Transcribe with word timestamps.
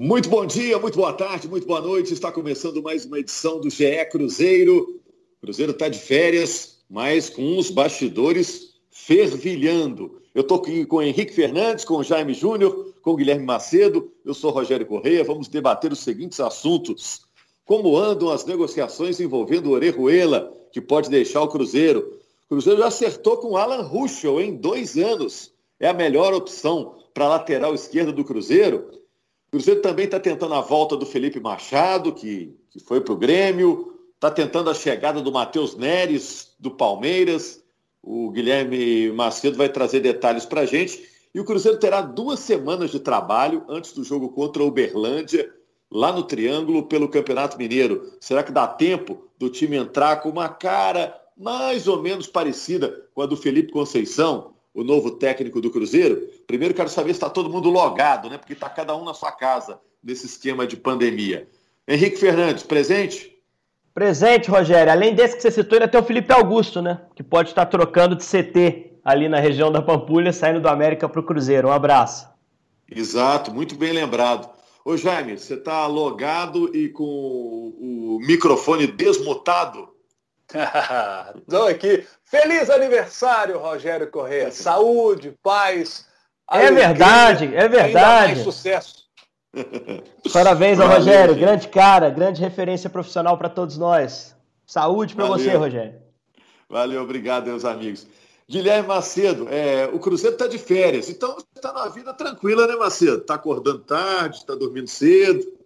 Muito 0.00 0.28
bom 0.28 0.46
dia, 0.46 0.78
muito 0.78 0.94
boa 0.94 1.12
tarde, 1.12 1.48
muito 1.48 1.66
boa 1.66 1.80
noite. 1.80 2.14
Está 2.14 2.30
começando 2.30 2.80
mais 2.80 3.04
uma 3.04 3.18
edição 3.18 3.60
do 3.60 3.68
GE 3.68 4.04
Cruzeiro. 4.08 5.00
Cruzeiro 5.40 5.72
está 5.72 5.88
de 5.88 5.98
férias, 5.98 6.78
mas 6.88 7.28
com 7.28 7.58
os 7.58 7.68
bastidores 7.68 8.74
fervilhando. 8.92 10.22
Eu 10.32 10.42
estou 10.42 10.58
aqui 10.58 10.86
com 10.86 10.98
o 10.98 11.02
Henrique 11.02 11.34
Fernandes, 11.34 11.84
com 11.84 11.96
o 11.96 12.04
Jaime 12.04 12.32
Júnior, 12.32 12.94
com 13.02 13.10
o 13.10 13.16
Guilherme 13.16 13.44
Macedo. 13.44 14.12
Eu 14.24 14.34
sou 14.34 14.52
Rogério 14.52 14.86
Correia. 14.86 15.24
Vamos 15.24 15.48
debater 15.48 15.90
os 15.90 15.98
seguintes 15.98 16.38
assuntos. 16.38 17.22
Como 17.64 17.96
andam 17.96 18.30
as 18.30 18.46
negociações 18.46 19.18
envolvendo 19.18 19.66
o 19.66 19.72
Orejuela, 19.72 20.54
que 20.72 20.80
pode 20.80 21.10
deixar 21.10 21.42
o 21.42 21.48
Cruzeiro? 21.48 22.20
O 22.44 22.50
Cruzeiro 22.50 22.78
já 22.78 22.86
acertou 22.86 23.38
com 23.38 23.56
Alan 23.56 23.82
Ruschel 23.82 24.40
em 24.40 24.54
dois 24.54 24.96
anos. 24.96 25.52
É 25.80 25.88
a 25.88 25.92
melhor 25.92 26.32
opção 26.34 26.94
para 27.12 27.24
a 27.24 27.30
lateral 27.30 27.74
esquerda 27.74 28.12
do 28.12 28.24
Cruzeiro. 28.24 28.96
O 29.48 29.52
Cruzeiro 29.52 29.80
também 29.80 30.04
está 30.04 30.20
tentando 30.20 30.52
a 30.52 30.60
volta 30.60 30.94
do 30.94 31.06
Felipe 31.06 31.40
Machado, 31.40 32.12
que, 32.12 32.54
que 32.68 32.78
foi 32.78 33.00
para 33.00 33.14
o 33.14 33.16
Grêmio, 33.16 33.98
está 34.14 34.30
tentando 34.30 34.68
a 34.68 34.74
chegada 34.74 35.22
do 35.22 35.32
Matheus 35.32 35.74
Neres, 35.74 36.54
do 36.60 36.70
Palmeiras. 36.70 37.64
O 38.02 38.30
Guilherme 38.30 39.10
Macedo 39.10 39.56
vai 39.56 39.70
trazer 39.70 40.00
detalhes 40.00 40.44
para 40.44 40.60
a 40.60 40.66
gente. 40.66 41.02
E 41.34 41.40
o 41.40 41.46
Cruzeiro 41.46 41.78
terá 41.78 42.02
duas 42.02 42.40
semanas 42.40 42.90
de 42.90 43.00
trabalho 43.00 43.64
antes 43.70 43.92
do 43.92 44.04
jogo 44.04 44.28
contra 44.28 44.62
o 44.62 44.66
Uberlândia, 44.66 45.50
lá 45.90 46.12
no 46.12 46.24
Triângulo, 46.24 46.82
pelo 46.82 47.08
Campeonato 47.08 47.56
Mineiro. 47.56 48.12
Será 48.20 48.42
que 48.42 48.52
dá 48.52 48.66
tempo 48.66 49.30
do 49.38 49.48
time 49.48 49.76
entrar 49.76 50.16
com 50.20 50.28
uma 50.28 50.50
cara 50.50 51.18
mais 51.34 51.88
ou 51.88 52.02
menos 52.02 52.26
parecida 52.26 53.08
com 53.14 53.22
a 53.22 53.26
do 53.26 53.36
Felipe 53.36 53.72
Conceição? 53.72 54.57
O 54.78 54.84
novo 54.84 55.10
técnico 55.10 55.60
do 55.60 55.72
Cruzeiro, 55.72 56.28
primeiro 56.46 56.72
quero 56.72 56.88
saber 56.88 57.08
se 57.08 57.16
está 57.16 57.28
todo 57.28 57.50
mundo 57.50 57.68
logado, 57.68 58.30
né? 58.30 58.38
Porque 58.38 58.52
está 58.52 58.70
cada 58.70 58.96
um 58.96 59.04
na 59.04 59.12
sua 59.12 59.32
casa 59.32 59.80
nesse 60.00 60.26
esquema 60.26 60.68
de 60.68 60.76
pandemia. 60.76 61.48
Henrique 61.86 62.16
Fernandes, 62.16 62.62
presente? 62.62 63.36
Presente, 63.92 64.48
Rogério. 64.48 64.92
Além 64.92 65.16
desse 65.16 65.34
que 65.34 65.42
você 65.42 65.50
citou, 65.50 65.78
ainda 65.78 65.88
tem 65.88 66.00
o 66.00 66.04
Felipe 66.04 66.32
Augusto, 66.32 66.80
né? 66.80 67.00
Que 67.16 67.24
pode 67.24 67.48
estar 67.48 67.66
trocando 67.66 68.14
de 68.14 68.24
CT 68.24 68.92
ali 69.04 69.28
na 69.28 69.40
região 69.40 69.72
da 69.72 69.82
Pampulha, 69.82 70.32
saindo 70.32 70.60
do 70.60 70.68
América 70.68 71.08
para 71.08 71.20
o 71.20 71.24
Cruzeiro. 71.24 71.66
Um 71.66 71.72
abraço. 71.72 72.28
Exato, 72.88 73.52
muito 73.52 73.74
bem 73.74 73.92
lembrado. 73.92 74.48
Ô 74.84 74.96
Jaime, 74.96 75.36
você 75.36 75.54
está 75.54 75.88
logado 75.88 76.72
e 76.72 76.88
com 76.88 77.02
o 77.02 78.20
microfone 78.20 78.86
desmutado? 78.86 79.87
Estou 81.38 81.66
aqui. 81.66 82.06
Feliz 82.24 82.70
aniversário, 82.70 83.58
Rogério 83.58 84.10
Corrêa. 84.10 84.50
Saúde, 84.50 85.36
paz. 85.42 86.06
É 86.50 86.70
verdade, 86.70 87.54
é 87.54 87.68
verdade. 87.68 88.34
Mais 88.34 88.44
sucesso. 88.44 89.08
Parabéns 90.32 90.80
ao 90.80 90.88
Rogério, 90.88 91.34
grande 91.34 91.68
cara, 91.68 92.10
grande 92.10 92.40
referência 92.40 92.88
profissional 92.88 93.36
para 93.36 93.48
todos 93.48 93.76
nós. 93.76 94.34
Saúde 94.66 95.14
para 95.14 95.26
você, 95.26 95.54
Rogério. 95.54 96.00
Valeu, 96.68 97.02
obrigado, 97.02 97.46
meus 97.46 97.64
amigos. 97.64 98.06
Guilherme 98.48 98.88
Macedo, 98.88 99.46
é, 99.50 99.86
o 99.92 99.98
Cruzeiro 99.98 100.34
está 100.34 100.46
de 100.46 100.58
férias, 100.58 101.10
então 101.10 101.34
você 101.34 101.46
está 101.54 101.70
na 101.70 101.88
vida 101.88 102.14
tranquila, 102.14 102.66
né, 102.66 102.76
Macedo? 102.76 103.18
Está 103.18 103.34
acordando 103.34 103.80
tarde, 103.80 104.38
está 104.38 104.54
dormindo 104.54 104.88
cedo. 104.88 105.57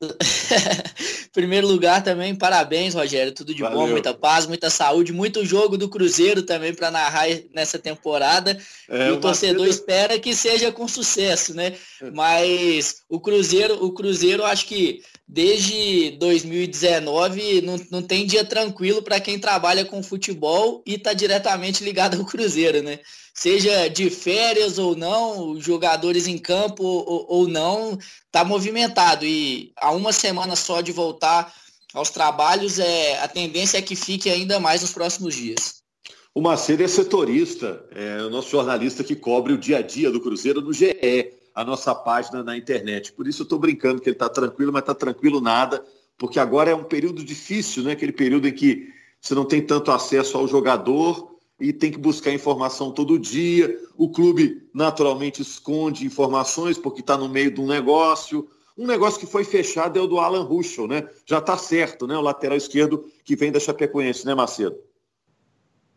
Primeiro 1.32 1.66
lugar 1.66 2.02
também, 2.02 2.34
parabéns, 2.34 2.94
Rogério. 2.94 3.32
Tudo 3.32 3.54
de 3.54 3.62
Valeu. 3.62 3.78
bom, 3.78 3.88
muita 3.88 4.14
paz, 4.14 4.46
muita 4.46 4.70
saúde, 4.70 5.12
muito 5.12 5.44
jogo 5.44 5.76
do 5.76 5.88
Cruzeiro 5.88 6.42
também 6.42 6.72
para 6.72 6.90
narrar 6.90 7.26
nessa 7.52 7.78
temporada. 7.78 8.58
É, 8.88 9.08
e 9.08 9.10
o 9.10 9.20
torcedor 9.20 9.66
espera 9.66 10.18
que 10.18 10.34
seja 10.34 10.70
com 10.70 10.86
sucesso, 10.86 11.54
né? 11.54 11.74
É. 12.00 12.10
Mas 12.10 13.02
o 13.08 13.18
Cruzeiro, 13.20 13.84
o 13.84 13.92
Cruzeiro, 13.92 14.44
acho 14.44 14.66
que 14.66 15.02
desde 15.26 16.12
2019 16.12 17.60
não, 17.62 17.76
não 17.90 18.02
tem 18.02 18.24
dia 18.24 18.44
tranquilo 18.44 19.02
para 19.02 19.20
quem 19.20 19.38
trabalha 19.38 19.84
com 19.84 20.02
futebol 20.02 20.82
e 20.86 20.94
está 20.94 21.12
diretamente 21.12 21.84
ligado 21.84 22.18
ao 22.18 22.24
Cruzeiro, 22.24 22.82
né? 22.82 23.00
Seja 23.40 23.86
de 23.86 24.10
férias 24.10 24.78
ou 24.78 24.96
não, 24.96 25.60
jogadores 25.60 26.26
em 26.26 26.36
campo 26.36 26.82
ou, 26.82 27.24
ou 27.28 27.46
não, 27.46 27.96
está 28.26 28.44
movimentado. 28.44 29.24
E 29.24 29.70
há 29.76 29.92
uma 29.92 30.12
semana 30.12 30.56
só 30.56 30.80
de 30.80 30.90
voltar 30.90 31.54
aos 31.94 32.10
trabalhos, 32.10 32.80
é, 32.80 33.16
a 33.20 33.28
tendência 33.28 33.78
é 33.78 33.82
que 33.82 33.94
fique 33.94 34.28
ainda 34.28 34.58
mais 34.58 34.82
nos 34.82 34.92
próximos 34.92 35.36
dias. 35.36 35.84
O 36.34 36.40
Macedo 36.40 36.82
é 36.82 36.88
setorista, 36.88 37.86
é 37.92 38.22
o 38.24 38.28
nosso 38.28 38.50
jornalista 38.50 39.04
que 39.04 39.14
cobre 39.14 39.52
o 39.52 39.58
dia 39.58 39.78
a 39.78 39.82
dia 39.82 40.10
do 40.10 40.20
Cruzeiro 40.20 40.60
no 40.60 40.72
GE 40.72 41.32
a 41.54 41.64
nossa 41.64 41.94
página 41.94 42.42
na 42.42 42.56
internet. 42.56 43.12
Por 43.12 43.28
isso 43.28 43.42
eu 43.42 43.44
estou 43.44 43.60
brincando 43.60 44.00
que 44.00 44.08
ele 44.08 44.16
está 44.16 44.28
tranquilo, 44.28 44.72
mas 44.72 44.82
está 44.82 44.96
tranquilo 44.96 45.40
nada, 45.40 45.80
porque 46.18 46.40
agora 46.40 46.72
é 46.72 46.74
um 46.74 46.82
período 46.82 47.22
difícil, 47.22 47.84
né? 47.84 47.92
aquele 47.92 48.12
período 48.12 48.48
em 48.48 48.52
que 48.52 48.88
você 49.20 49.32
não 49.32 49.44
tem 49.44 49.62
tanto 49.62 49.92
acesso 49.92 50.36
ao 50.36 50.48
jogador 50.48 51.37
e 51.60 51.72
tem 51.72 51.90
que 51.90 51.98
buscar 51.98 52.32
informação 52.32 52.92
todo 52.92 53.18
dia. 53.18 53.78
O 53.96 54.08
clube 54.08 54.68
naturalmente 54.72 55.42
esconde 55.42 56.06
informações 56.06 56.78
porque 56.78 57.00
está 57.00 57.16
no 57.16 57.28
meio 57.28 57.50
de 57.50 57.60
um 57.60 57.66
negócio. 57.66 58.48
Um 58.76 58.86
negócio 58.86 59.18
que 59.18 59.26
foi 59.26 59.42
fechado 59.44 59.98
é 59.98 60.02
o 60.02 60.06
do 60.06 60.20
Alan 60.20 60.44
Ruschel, 60.44 60.86
né? 60.86 61.08
Já 61.26 61.38
está 61.38 61.58
certo, 61.58 62.06
né? 62.06 62.16
O 62.16 62.20
lateral 62.20 62.56
esquerdo 62.56 63.10
que 63.24 63.34
vem 63.34 63.50
da 63.50 63.58
Chapecoense, 63.58 64.24
né, 64.24 64.34
Macedo? 64.34 64.78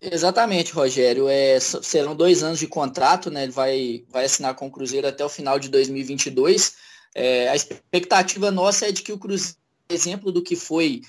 Exatamente, 0.01 0.73
Rogério. 0.73 1.27
É, 1.27 1.59
serão 1.59 2.15
dois 2.15 2.41
anos 2.41 2.57
de 2.57 2.65
contrato, 2.65 3.29
né? 3.29 3.43
Ele 3.43 3.51
vai, 3.51 4.03
vai 4.09 4.25
assinar 4.25 4.55
com 4.55 4.65
o 4.65 4.71
Cruzeiro 4.71 5.07
até 5.07 5.23
o 5.23 5.29
final 5.29 5.59
de 5.59 5.69
2022. 5.69 6.73
É, 7.13 7.49
a 7.49 7.55
expectativa 7.55 8.49
nossa 8.49 8.87
é 8.87 8.91
de 8.91 9.03
que 9.03 9.13
o 9.13 9.19
Cruzeiro, 9.19 9.57
exemplo 9.87 10.31
do 10.31 10.41
que 10.41 10.55
foi 10.55 11.01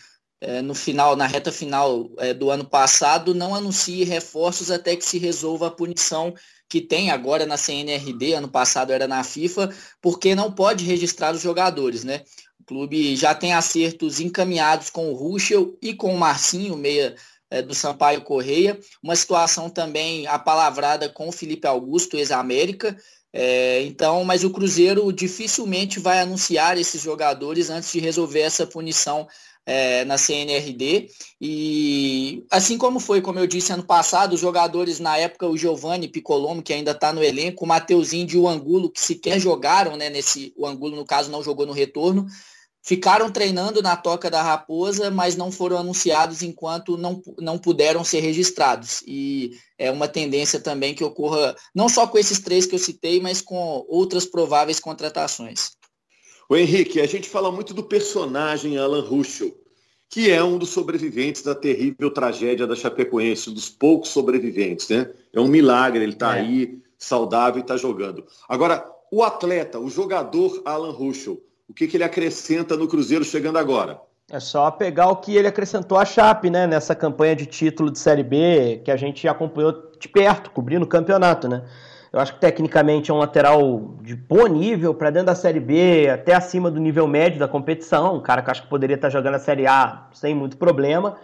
é, 0.42 0.60
no 0.60 0.74
final, 0.74 1.14
na 1.14 1.24
reta 1.24 1.52
final 1.52 2.10
é, 2.18 2.34
do 2.34 2.50
ano 2.50 2.64
passado, 2.64 3.32
não 3.32 3.54
anuncie 3.54 4.02
reforços 4.02 4.72
até 4.72 4.96
que 4.96 5.04
se 5.04 5.16
resolva 5.16 5.68
a 5.68 5.70
punição 5.70 6.34
que 6.68 6.80
tem 6.80 7.12
agora 7.12 7.46
na 7.46 7.56
CNRD, 7.56 8.34
ano 8.34 8.48
passado 8.48 8.92
era 8.92 9.06
na 9.06 9.22
FIFA, 9.22 9.72
porque 10.00 10.34
não 10.34 10.50
pode 10.50 10.84
registrar 10.84 11.32
os 11.32 11.42
jogadores, 11.42 12.02
né? 12.02 12.22
O 12.58 12.64
clube 12.64 13.14
já 13.14 13.36
tem 13.36 13.52
acertos 13.52 14.18
encaminhados 14.18 14.90
com 14.90 15.12
o 15.12 15.14
Ruschel 15.14 15.78
e 15.80 15.94
com 15.94 16.12
o 16.12 16.18
Marcinho, 16.18 16.76
meia 16.76 17.14
é, 17.48 17.62
do 17.62 17.74
Sampaio 17.74 18.22
Correia, 18.22 18.80
uma 19.00 19.14
situação 19.14 19.70
também 19.70 20.26
apalavrada 20.26 21.08
com 21.08 21.28
o 21.28 21.32
Felipe 21.32 21.68
Augusto, 21.68 22.16
ex-América. 22.16 22.96
É, 23.32 23.82
então, 23.82 24.24
mas 24.24 24.42
o 24.42 24.50
Cruzeiro 24.50 25.12
dificilmente 25.12 26.00
vai 26.00 26.18
anunciar 26.18 26.76
esses 26.76 27.00
jogadores 27.00 27.70
antes 27.70 27.92
de 27.92 28.00
resolver 28.00 28.40
essa 28.40 28.66
punição 28.66 29.28
é, 29.66 30.04
na 30.04 30.18
CNRD. 30.18 31.08
E 31.40 32.44
assim 32.50 32.76
como 32.76 33.00
foi, 33.00 33.20
como 33.20 33.38
eu 33.38 33.46
disse 33.46 33.72
ano 33.72 33.84
passado, 33.84 34.34
os 34.34 34.40
jogadores 34.40 34.98
na 34.98 35.16
época, 35.16 35.46
o 35.46 35.56
Giovanni 35.56 36.08
Piccolomo, 36.08 36.62
que 36.62 36.72
ainda 36.72 36.92
está 36.92 37.12
no 37.12 37.22
elenco, 37.22 37.64
o 37.64 37.68
Mateuzinho 37.68 38.28
e 38.30 38.36
o 38.36 38.48
Angulo, 38.48 38.90
que 38.90 39.00
sequer 39.00 39.38
jogaram, 39.38 39.96
né? 39.96 40.10
Nesse, 40.10 40.52
o 40.56 40.66
Angulo, 40.66 40.96
no 40.96 41.04
caso, 41.04 41.30
não 41.30 41.42
jogou 41.42 41.66
no 41.66 41.72
retorno, 41.72 42.26
ficaram 42.84 43.30
treinando 43.30 43.80
na 43.80 43.96
Toca 43.96 44.28
da 44.28 44.42
Raposa, 44.42 45.10
mas 45.10 45.36
não 45.36 45.52
foram 45.52 45.78
anunciados 45.78 46.42
enquanto 46.42 46.98
não, 46.98 47.22
não 47.38 47.56
puderam 47.56 48.02
ser 48.02 48.20
registrados. 48.20 49.02
E 49.06 49.52
é 49.78 49.90
uma 49.90 50.08
tendência 50.08 50.60
também 50.60 50.94
que 50.94 51.04
ocorra 51.04 51.54
não 51.74 51.88
só 51.88 52.06
com 52.06 52.18
esses 52.18 52.40
três 52.40 52.66
que 52.66 52.74
eu 52.74 52.78
citei, 52.78 53.20
mas 53.20 53.40
com 53.40 53.84
outras 53.88 54.26
prováveis 54.26 54.80
contratações. 54.80 55.70
O 56.52 56.56
Henrique, 56.56 57.00
a 57.00 57.06
gente 57.06 57.30
fala 57.30 57.50
muito 57.50 57.72
do 57.72 57.82
personagem 57.82 58.76
Alan 58.76 59.00
Ruschel, 59.00 59.56
que 60.06 60.30
é 60.30 60.44
um 60.44 60.58
dos 60.58 60.68
sobreviventes 60.68 61.40
da 61.40 61.54
terrível 61.54 62.10
tragédia 62.10 62.66
da 62.66 62.76
Chapecoense, 62.76 63.48
um 63.48 63.54
dos 63.54 63.70
poucos 63.70 64.10
sobreviventes, 64.10 64.86
né? 64.90 65.08
É 65.32 65.40
um 65.40 65.48
milagre, 65.48 66.02
ele 66.02 66.12
está 66.12 66.36
é. 66.36 66.40
aí 66.40 66.78
saudável 66.98 67.60
e 67.60 67.62
está 67.62 67.78
jogando. 67.78 68.26
Agora, 68.46 68.86
o 69.10 69.22
atleta, 69.22 69.78
o 69.78 69.88
jogador 69.88 70.60
Alan 70.66 70.92
Ruschel, 70.92 71.42
o 71.66 71.72
que, 71.72 71.86
que 71.86 71.96
ele 71.96 72.04
acrescenta 72.04 72.76
no 72.76 72.86
Cruzeiro 72.86 73.24
chegando 73.24 73.56
agora? 73.56 73.98
É 74.30 74.38
só 74.38 74.70
pegar 74.70 75.08
o 75.08 75.16
que 75.16 75.34
ele 75.34 75.48
acrescentou 75.48 75.96
à 75.96 76.04
Chape, 76.04 76.50
né? 76.50 76.66
Nessa 76.66 76.94
campanha 76.94 77.34
de 77.34 77.46
título 77.46 77.90
de 77.90 77.98
Série 77.98 78.22
B, 78.22 78.82
que 78.84 78.90
a 78.90 78.96
gente 78.98 79.26
acompanhou 79.26 79.90
de 79.98 80.06
perto, 80.06 80.50
cobrindo 80.50 80.84
o 80.84 80.88
campeonato, 80.88 81.48
né? 81.48 81.64
Eu 82.12 82.20
acho 82.20 82.34
que 82.34 82.40
tecnicamente 82.40 83.10
é 83.10 83.14
um 83.14 83.18
lateral 83.18 83.94
de 84.02 84.14
bom 84.14 84.46
nível 84.46 84.92
para 84.92 85.08
dentro 85.08 85.28
da 85.28 85.34
Série 85.34 85.60
B, 85.60 86.10
até 86.10 86.34
acima 86.34 86.70
do 86.70 86.78
nível 86.78 87.06
médio 87.06 87.38
da 87.38 87.48
competição. 87.48 88.16
Um 88.16 88.20
cara 88.20 88.42
que 88.42 88.50
acho 88.50 88.62
que 88.62 88.68
poderia 88.68 88.96
estar 88.96 89.08
jogando 89.08 89.36
a 89.36 89.38
Série 89.38 89.66
A 89.66 90.08
sem 90.12 90.34
muito 90.34 90.58
problema. 90.58 91.16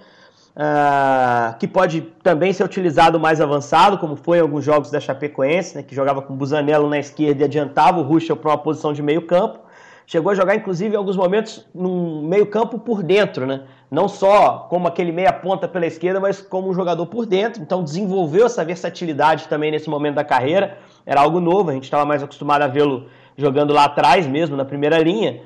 Uh, 0.56 1.56
que 1.58 1.68
pode 1.68 2.00
também 2.22 2.52
ser 2.52 2.64
utilizado 2.64 3.20
mais 3.20 3.40
avançado, 3.40 3.98
como 3.98 4.16
foi 4.16 4.38
em 4.38 4.40
alguns 4.40 4.64
jogos 4.64 4.90
da 4.90 4.98
Chapecoense, 4.98 5.76
né, 5.76 5.82
que 5.84 5.94
jogava 5.94 6.20
com 6.20 6.32
o 6.32 6.36
Busanello 6.36 6.88
na 6.88 6.98
esquerda 6.98 7.42
e 7.42 7.44
adiantava 7.44 8.00
o 8.00 8.02
Ruschel 8.02 8.36
para 8.36 8.50
uma 8.50 8.58
posição 8.58 8.92
de 8.92 9.02
meio 9.02 9.22
campo. 9.22 9.60
Chegou 10.10 10.32
a 10.32 10.34
jogar, 10.34 10.56
inclusive, 10.56 10.94
em 10.94 10.96
alguns 10.96 11.18
momentos, 11.18 11.66
num 11.74 12.22
meio-campo 12.22 12.78
por 12.78 13.02
dentro, 13.02 13.46
né? 13.46 13.64
Não 13.90 14.08
só 14.08 14.66
como 14.70 14.88
aquele 14.88 15.12
meia-ponta 15.12 15.68
pela 15.68 15.84
esquerda, 15.84 16.18
mas 16.18 16.40
como 16.40 16.70
um 16.70 16.72
jogador 16.72 17.04
por 17.04 17.26
dentro. 17.26 17.60
Então, 17.60 17.84
desenvolveu 17.84 18.46
essa 18.46 18.64
versatilidade 18.64 19.48
também 19.48 19.70
nesse 19.70 19.90
momento 19.90 20.14
da 20.14 20.24
carreira. 20.24 20.78
Era 21.04 21.20
algo 21.20 21.40
novo, 21.40 21.68
a 21.68 21.74
gente 21.74 21.84
estava 21.84 22.06
mais 22.06 22.22
acostumado 22.22 22.62
a 22.62 22.66
vê-lo 22.66 23.06
jogando 23.36 23.74
lá 23.74 23.84
atrás 23.84 24.26
mesmo, 24.26 24.56
na 24.56 24.64
primeira 24.64 24.98
linha. 24.98 25.42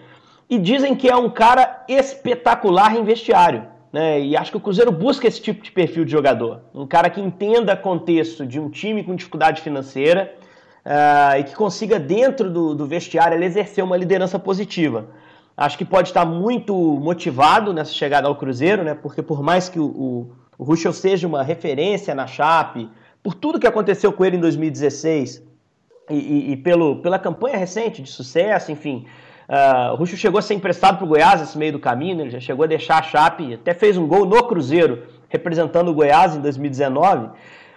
E 0.48 0.56
dizem 0.60 0.94
que 0.94 1.08
é 1.08 1.16
um 1.16 1.28
cara 1.28 1.84
espetacular 1.88 2.96
em 2.96 3.02
vestiário. 3.02 3.64
Né? 3.92 4.20
E 4.20 4.36
acho 4.36 4.52
que 4.52 4.58
o 4.58 4.60
Cruzeiro 4.60 4.92
busca 4.92 5.26
esse 5.26 5.42
tipo 5.42 5.60
de 5.60 5.72
perfil 5.72 6.04
de 6.04 6.12
jogador. 6.12 6.60
Um 6.72 6.86
cara 6.86 7.10
que 7.10 7.20
entenda 7.20 7.76
contexto 7.76 8.46
de 8.46 8.60
um 8.60 8.70
time 8.70 9.02
com 9.02 9.16
dificuldade 9.16 9.60
financeira 9.60 10.36
uh, 10.84 11.38
e 11.38 11.44
que 11.44 11.54
consiga, 11.54 11.98
dentro 11.98 12.50
do, 12.50 12.74
do 12.74 12.86
vestiário, 12.86 13.36
ele 13.36 13.44
exercer 13.44 13.82
uma 13.82 13.96
liderança 13.96 14.38
positiva. 14.38 15.06
Acho 15.56 15.76
que 15.76 15.84
pode 15.84 16.08
estar 16.08 16.24
muito 16.24 16.74
motivado 16.74 17.72
nessa 17.72 17.92
chegada 17.92 18.26
ao 18.26 18.36
Cruzeiro, 18.36 18.82
né? 18.82 18.94
porque 18.94 19.22
por 19.22 19.42
mais 19.42 19.68
que 19.68 19.78
o, 19.78 19.84
o, 19.84 20.32
o 20.58 20.64
Ruschel 20.64 20.92
seja 20.92 21.26
uma 21.26 21.42
referência 21.42 22.14
na 22.14 22.26
Chape, 22.26 22.88
por 23.22 23.34
tudo 23.34 23.60
que 23.60 23.66
aconteceu 23.66 24.12
com 24.12 24.24
ele 24.24 24.36
em 24.36 24.40
2016 24.40 25.42
e, 26.10 26.14
e, 26.14 26.52
e 26.52 26.56
pelo, 26.56 26.96
pela 26.96 27.18
campanha 27.18 27.56
recente 27.56 28.02
de 28.02 28.10
sucesso, 28.10 28.72
enfim, 28.72 29.06
Uh, 29.48 29.92
o 29.92 29.96
Ruxo 29.96 30.16
chegou 30.16 30.38
a 30.38 30.42
ser 30.42 30.54
emprestado 30.54 30.96
para 30.96 31.04
o 31.04 31.08
Goiás 31.08 31.40
nesse 31.40 31.58
meio 31.58 31.72
do 31.72 31.78
caminho, 31.78 32.16
né? 32.16 32.22
ele 32.22 32.30
já 32.30 32.40
chegou 32.40 32.64
a 32.64 32.66
deixar 32.66 33.00
a 33.00 33.02
Chape, 33.02 33.52
até 33.52 33.74
fez 33.74 33.98
um 33.98 34.06
gol 34.06 34.24
no 34.24 34.42
Cruzeiro, 34.44 35.02
representando 35.28 35.88
o 35.88 35.94
Goiás 35.94 36.34
em 36.34 36.40
2019. 36.40 37.28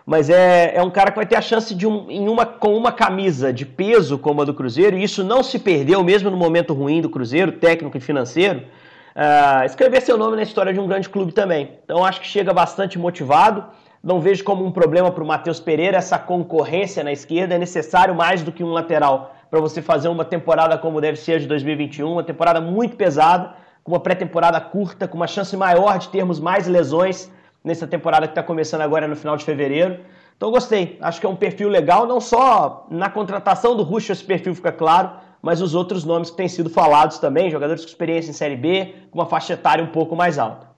Mas 0.06 0.30
é, 0.30 0.76
é 0.76 0.84
um 0.84 0.90
cara 0.92 1.10
que 1.10 1.16
vai 1.16 1.26
ter 1.26 1.36
a 1.36 1.42
chance 1.42 1.74
de 1.74 1.88
um, 1.88 2.10
em 2.12 2.30
uma, 2.30 2.46
com 2.46 2.78
uma 2.78 2.92
camisa 2.92 3.52
de 3.52 3.66
peso 3.66 4.20
como 4.20 4.42
a 4.42 4.46
do 4.46 4.54
Cruzeiro, 4.54 4.96
e 4.96 5.04
isso 5.04 5.24
não 5.24 5.42
se 5.42 5.58
perdeu 5.58 6.04
mesmo 6.04 6.30
no 6.30 6.38
momento 6.38 6.74
ruim 6.74 7.02
do 7.02 7.10
Cruzeiro, 7.10 7.54
técnico 7.54 7.98
e 7.98 8.00
financeiro. 8.00 8.64
Uh, 9.16 9.66
escrever 9.66 10.02
seu 10.02 10.18
nome 10.18 10.36
na 10.36 10.44
história 10.44 10.74
de 10.74 10.80
um 10.80 10.88
grande 10.88 11.10
clube 11.10 11.32
também. 11.32 11.72
Então 11.84 12.06
acho 12.06 12.22
que 12.22 12.28
chega 12.28 12.54
bastante 12.54 13.00
motivado. 13.00 13.64
Não 14.04 14.20
vejo 14.20 14.44
como 14.44 14.64
um 14.64 14.72
problema 14.72 15.10
para 15.10 15.24
o 15.24 15.28
Matheus 15.28 15.60
Pereira 15.60 15.98
essa 15.98 16.20
concorrência 16.20 17.04
na 17.04 17.12
esquerda. 17.12 17.56
É 17.56 17.58
necessário 17.58 18.14
mais 18.14 18.44
do 18.44 18.52
que 18.52 18.64
um 18.64 18.72
lateral 18.72 19.34
para 19.50 19.60
você 19.60 19.82
fazer 19.82 20.10
uma 20.10 20.26
temporada 20.26 20.78
como 20.78 21.02
deve 21.02 21.18
ser 21.18 21.36
a 21.36 21.40
de 21.40 21.48
2021, 21.48 22.12
uma 22.12 22.24
temporada 22.24 22.60
muito 22.60 22.96
pesada, 22.96 23.54
com 23.84 23.94
uma 23.94 24.00
pré-temporada 24.00 24.60
curta, 24.60 25.08
com 25.08 25.16
uma 25.16 25.28
chance 25.28 25.56
maior 25.56 25.98
de 25.98 26.10
termos 26.10 26.40
mais 26.40 26.68
lesões 26.68 27.32
nessa 27.66 27.88
temporada 27.88 28.28
que 28.28 28.32
está 28.32 28.44
começando 28.44 28.82
agora 28.82 29.08
no 29.08 29.16
final 29.16 29.36
de 29.36 29.44
fevereiro. 29.44 30.00
Então 30.38 30.52
gostei, 30.52 30.98
acho 31.02 31.20
que 31.20 31.26
é 31.26 31.30
um 31.30 31.36
perfil 31.36 31.68
legal, 31.68 32.06
não 32.06 32.22
só 32.22 32.88
na 32.92 33.10
contratação 33.10 33.76
do 33.76 33.84
Russo 33.84 34.12
esse 34.12 34.24
perfil 34.24 34.54
fica 34.54 34.72
claro, 34.72 35.12
mas 35.42 35.62
os 35.62 35.74
outros 35.74 36.04
nomes 36.04 36.30
que 36.30 36.38
têm 36.38 36.48
sido 36.48 36.70
falados 36.70 37.20
também, 37.20 37.50
jogadores 37.50 37.84
com 37.84 37.90
experiência 37.90 38.30
em 38.30 38.34
Série 38.34 38.56
B, 38.56 38.94
com 39.12 39.20
uma 39.20 39.26
faixa 39.26 39.54
etária 39.54 39.84
um 39.84 39.92
pouco 39.92 40.16
mais 40.16 40.38
alta. 40.38 40.70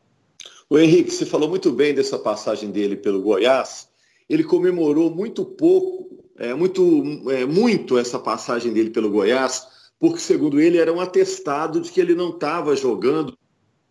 O 0.69 0.77
Henrique, 0.77 1.11
você 1.11 1.25
falou 1.25 1.49
muito 1.49 1.71
bem 1.71 1.93
dessa 1.93 2.17
passagem 2.17 2.71
dele 2.71 2.95
pelo 2.95 3.21
Goiás. 3.21 3.87
Ele 4.29 4.43
comemorou 4.43 5.09
muito 5.09 5.45
pouco 5.45 6.07
é, 6.37 6.53
muito, 6.53 7.31
é, 7.31 7.45
muito 7.45 7.97
essa 7.97 8.19
passagem 8.19 8.71
dele 8.71 8.91
pelo 8.91 9.09
Goiás, 9.09 9.67
porque, 9.99 10.19
segundo 10.19 10.61
ele, 10.61 10.77
era 10.77 10.93
um 10.93 11.01
atestado 11.01 11.81
de 11.81 11.91
que 11.91 11.99
ele 11.99 12.13
não 12.13 12.29
estava 12.29 12.75
jogando 12.75 13.37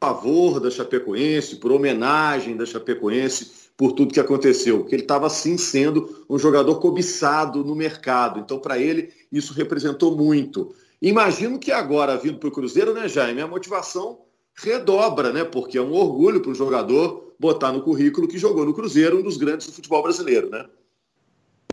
favor 0.07 0.61
da 0.61 0.71
Chapecoense, 0.71 1.57
por 1.57 1.73
homenagem 1.73 2.57
da 2.57 2.65
Chapecoense, 2.65 3.67
por 3.77 3.91
tudo 3.91 4.15
que 4.15 4.21
aconteceu, 4.21 4.85
que 4.85 4.95
ele 4.95 5.03
estava 5.03 5.29
sim 5.29 5.59
sendo 5.59 6.25
um 6.31 6.39
jogador 6.39 6.77
cobiçado 6.77 7.65
no 7.65 7.75
mercado. 7.75 8.39
Então, 8.39 8.61
para 8.61 8.79
ele, 8.79 9.13
isso 9.33 9.53
representou 9.53 10.17
muito. 10.17 10.73
Imagino 11.03 11.59
que 11.59 11.73
agora, 11.73 12.17
vindo 12.17 12.39
para 12.39 12.49
o 12.49 12.53
Cruzeiro, 12.53 12.95
né, 12.95 13.09
Jaime, 13.09 13.41
a 13.41 13.49
motivação 13.49 14.21
redobra, 14.55 15.33
né? 15.33 15.43
Porque 15.43 15.77
é 15.77 15.83
um 15.83 15.93
orgulho 15.93 16.41
para 16.41 16.53
um 16.53 16.55
jogador 16.55 17.35
botar 17.39 17.73
no 17.73 17.83
currículo 17.83 18.29
que 18.29 18.39
jogou 18.39 18.65
no 18.65 18.73
Cruzeiro, 18.73 19.19
um 19.19 19.23
dos 19.23 19.37
grandes 19.37 19.67
do 19.67 19.73
futebol 19.73 20.05
brasileiro, 20.05 20.49
né? 20.49 20.67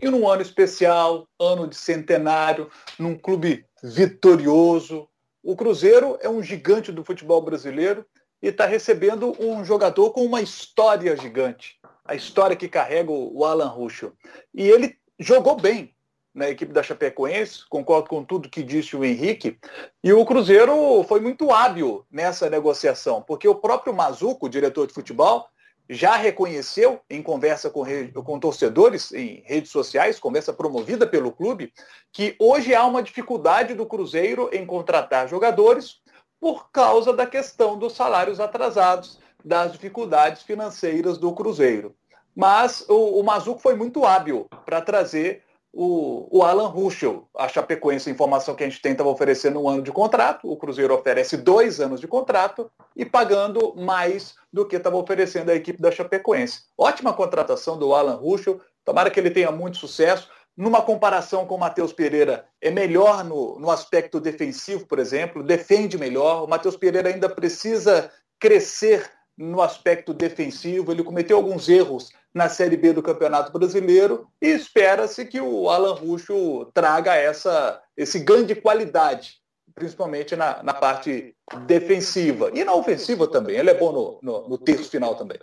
E 0.02 0.10
num 0.10 0.28
ano 0.28 0.42
especial, 0.42 1.28
ano 1.40 1.68
de 1.68 1.76
centenário, 1.76 2.68
num 2.98 3.16
clube 3.16 3.64
vitorioso. 3.80 5.06
O 5.40 5.54
Cruzeiro 5.54 6.18
é 6.20 6.28
um 6.28 6.42
gigante 6.42 6.90
do 6.90 7.04
futebol 7.04 7.40
brasileiro 7.40 8.04
e 8.44 8.48
está 8.48 8.66
recebendo 8.66 9.34
um 9.40 9.64
jogador 9.64 10.10
com 10.10 10.22
uma 10.22 10.42
história 10.42 11.16
gigante. 11.16 11.78
A 12.04 12.14
história 12.14 12.54
que 12.54 12.68
carrega 12.68 13.10
o 13.10 13.42
Alan 13.42 13.68
Ruschel. 13.68 14.12
E 14.52 14.68
ele 14.68 14.98
jogou 15.18 15.56
bem 15.56 15.94
na 16.34 16.50
equipe 16.50 16.70
da 16.70 16.82
Chapecoense, 16.82 17.66
concordo 17.70 18.10
com 18.10 18.22
tudo 18.22 18.50
que 18.50 18.62
disse 18.62 18.94
o 18.94 19.02
Henrique, 19.02 19.56
e 20.02 20.12
o 20.12 20.26
Cruzeiro 20.26 21.02
foi 21.04 21.20
muito 21.20 21.50
hábil 21.50 22.04
nessa 22.10 22.50
negociação, 22.50 23.22
porque 23.22 23.48
o 23.48 23.54
próprio 23.54 23.94
Mazuco, 23.94 24.46
diretor 24.46 24.86
de 24.86 24.92
futebol, 24.92 25.46
já 25.88 26.16
reconheceu 26.16 27.00
em 27.08 27.22
conversa 27.22 27.70
com, 27.70 27.84
com 28.22 28.40
torcedores 28.40 29.10
em 29.12 29.42
redes 29.46 29.70
sociais, 29.70 30.20
conversa 30.20 30.52
promovida 30.52 31.06
pelo 31.06 31.32
clube, 31.32 31.72
que 32.12 32.36
hoje 32.38 32.74
há 32.74 32.84
uma 32.84 33.02
dificuldade 33.02 33.72
do 33.72 33.86
Cruzeiro 33.86 34.50
em 34.52 34.66
contratar 34.66 35.28
jogadores 35.28 36.03
por 36.44 36.70
causa 36.70 37.10
da 37.10 37.26
questão 37.26 37.78
dos 37.78 37.94
salários 37.94 38.38
atrasados, 38.38 39.18
das 39.42 39.72
dificuldades 39.72 40.42
financeiras 40.42 41.16
do 41.16 41.32
Cruzeiro. 41.32 41.94
Mas 42.36 42.84
o, 42.86 43.18
o 43.18 43.24
Mazuco 43.24 43.62
foi 43.62 43.74
muito 43.74 44.04
hábil 44.04 44.46
para 44.66 44.82
trazer 44.82 45.42
o, 45.72 46.28
o 46.30 46.42
Alan 46.42 46.66
Ruschel, 46.66 47.26
a 47.34 47.48
Chapecoense, 47.48 48.10
a 48.10 48.12
informação 48.12 48.54
que 48.54 48.62
a 48.62 48.68
gente 48.68 48.82
tem, 48.82 48.92
estava 48.92 49.08
oferecendo 49.08 49.58
um 49.58 49.70
ano 49.70 49.80
de 49.80 49.90
contrato, 49.90 50.46
o 50.46 50.54
Cruzeiro 50.54 50.94
oferece 50.94 51.38
dois 51.38 51.80
anos 51.80 51.98
de 51.98 52.06
contrato 52.06 52.70
e 52.94 53.06
pagando 53.06 53.74
mais 53.74 54.34
do 54.52 54.66
que 54.66 54.76
estava 54.76 54.98
oferecendo 54.98 55.50
a 55.50 55.54
equipe 55.54 55.80
da 55.80 55.90
Chapecoense. 55.90 56.64
Ótima 56.76 57.14
contratação 57.14 57.78
do 57.78 57.94
Alan 57.94 58.16
Ruschel, 58.16 58.60
tomara 58.84 59.10
que 59.10 59.18
ele 59.18 59.30
tenha 59.30 59.50
muito 59.50 59.78
sucesso. 59.78 60.28
Numa 60.56 60.82
comparação 60.82 61.46
com 61.46 61.56
o 61.56 61.58
Matheus 61.58 61.92
Pereira, 61.92 62.46
é 62.60 62.70
melhor 62.70 63.24
no, 63.24 63.58
no 63.58 63.70
aspecto 63.70 64.20
defensivo, 64.20 64.86
por 64.86 64.98
exemplo, 64.98 65.42
defende 65.42 65.98
melhor. 65.98 66.44
O 66.44 66.48
Matheus 66.48 66.76
Pereira 66.76 67.08
ainda 67.08 67.28
precisa 67.28 68.10
crescer 68.38 69.10
no 69.36 69.60
aspecto 69.60 70.14
defensivo, 70.14 70.92
ele 70.92 71.02
cometeu 71.02 71.36
alguns 71.36 71.68
erros 71.68 72.12
na 72.32 72.48
Série 72.48 72.76
B 72.76 72.92
do 72.92 73.02
Campeonato 73.02 73.52
Brasileiro 73.52 74.28
e 74.40 74.48
espera-se 74.48 75.24
que 75.24 75.40
o 75.40 75.68
Alan 75.68 75.94
Ruxo 75.94 76.66
traga 76.72 77.14
essa, 77.14 77.80
esse 77.96 78.20
ganho 78.20 78.46
de 78.46 78.54
qualidade, 78.54 79.40
principalmente 79.74 80.36
na, 80.36 80.62
na 80.62 80.72
parte 80.72 81.34
defensiva. 81.66 82.50
E 82.54 82.64
na 82.64 82.74
ofensiva 82.74 83.26
também, 83.26 83.56
ele 83.56 83.70
é 83.70 83.74
bom 83.74 83.92
no, 83.92 84.18
no, 84.22 84.48
no 84.48 84.58
terço 84.58 84.90
final 84.90 85.16
também. 85.16 85.38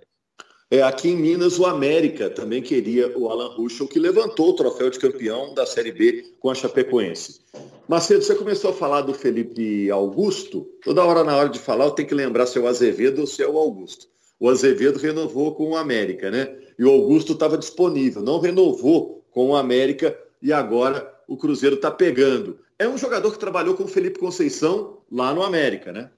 É, 0.72 0.82
aqui 0.82 1.10
em 1.10 1.18
Minas, 1.18 1.60
o 1.60 1.66
América 1.66 2.30
também 2.30 2.62
queria 2.62 3.16
o 3.18 3.30
Alan 3.30 3.50
Ruschel, 3.50 3.88
que 3.88 4.00
levantou 4.00 4.52
o 4.52 4.56
troféu 4.56 4.90
de 4.90 4.98
campeão 4.98 5.54
da 5.54 5.66
Série 5.66 5.92
B 5.92 6.34
com 6.40 6.50
a 6.50 6.56
Chapecoense. 6.56 7.42
Macedo, 7.90 8.24
você 8.24 8.34
começou 8.34 8.72
a 8.72 8.74
falar 8.74 9.02
do 9.02 9.14
Felipe 9.14 9.92
Augusto. 9.92 10.70
Toda 10.82 11.04
hora, 11.04 11.26
na 11.26 11.36
hora 11.36 11.50
de 11.50 11.60
falar, 11.60 11.86
eu 11.86 11.92
tenho 11.92 12.08
que 12.08 12.16
lembrar 12.16 12.46
se 12.46 12.58
é 12.58 12.62
o 12.62 12.68
Azevedo 12.68 13.20
ou 13.20 13.28
se 13.28 13.44
é 13.44 13.48
o 13.48 13.58
Augusto. 13.58 14.08
O 14.40 14.50
Azevedo 14.50 14.98
renovou 14.98 15.54
com 15.54 15.72
o 15.72 15.76
América, 15.76 16.32
né? 16.32 16.56
e 16.82 16.84
o 16.84 16.90
Augusto 16.90 17.34
estava 17.34 17.60
disponível, 17.60 18.24
não 18.24 18.40
renovou 18.40 19.24
com 19.30 19.52
o 19.52 19.56
América 19.56 20.18
e 20.42 20.52
agora 20.52 21.14
o 21.28 21.38
Cruzeiro 21.38 21.76
está 21.76 21.92
pegando. 21.92 22.58
É 22.80 22.88
um 22.88 22.98
jogador 22.98 23.32
que 23.32 23.38
trabalhou 23.38 23.76
com 23.76 23.84
o 23.84 23.88
Felipe 23.88 24.20
Conceição 24.20 24.98
lá 25.12 25.32
no 25.32 25.44
América, 25.44 25.92
né? 25.92 26.10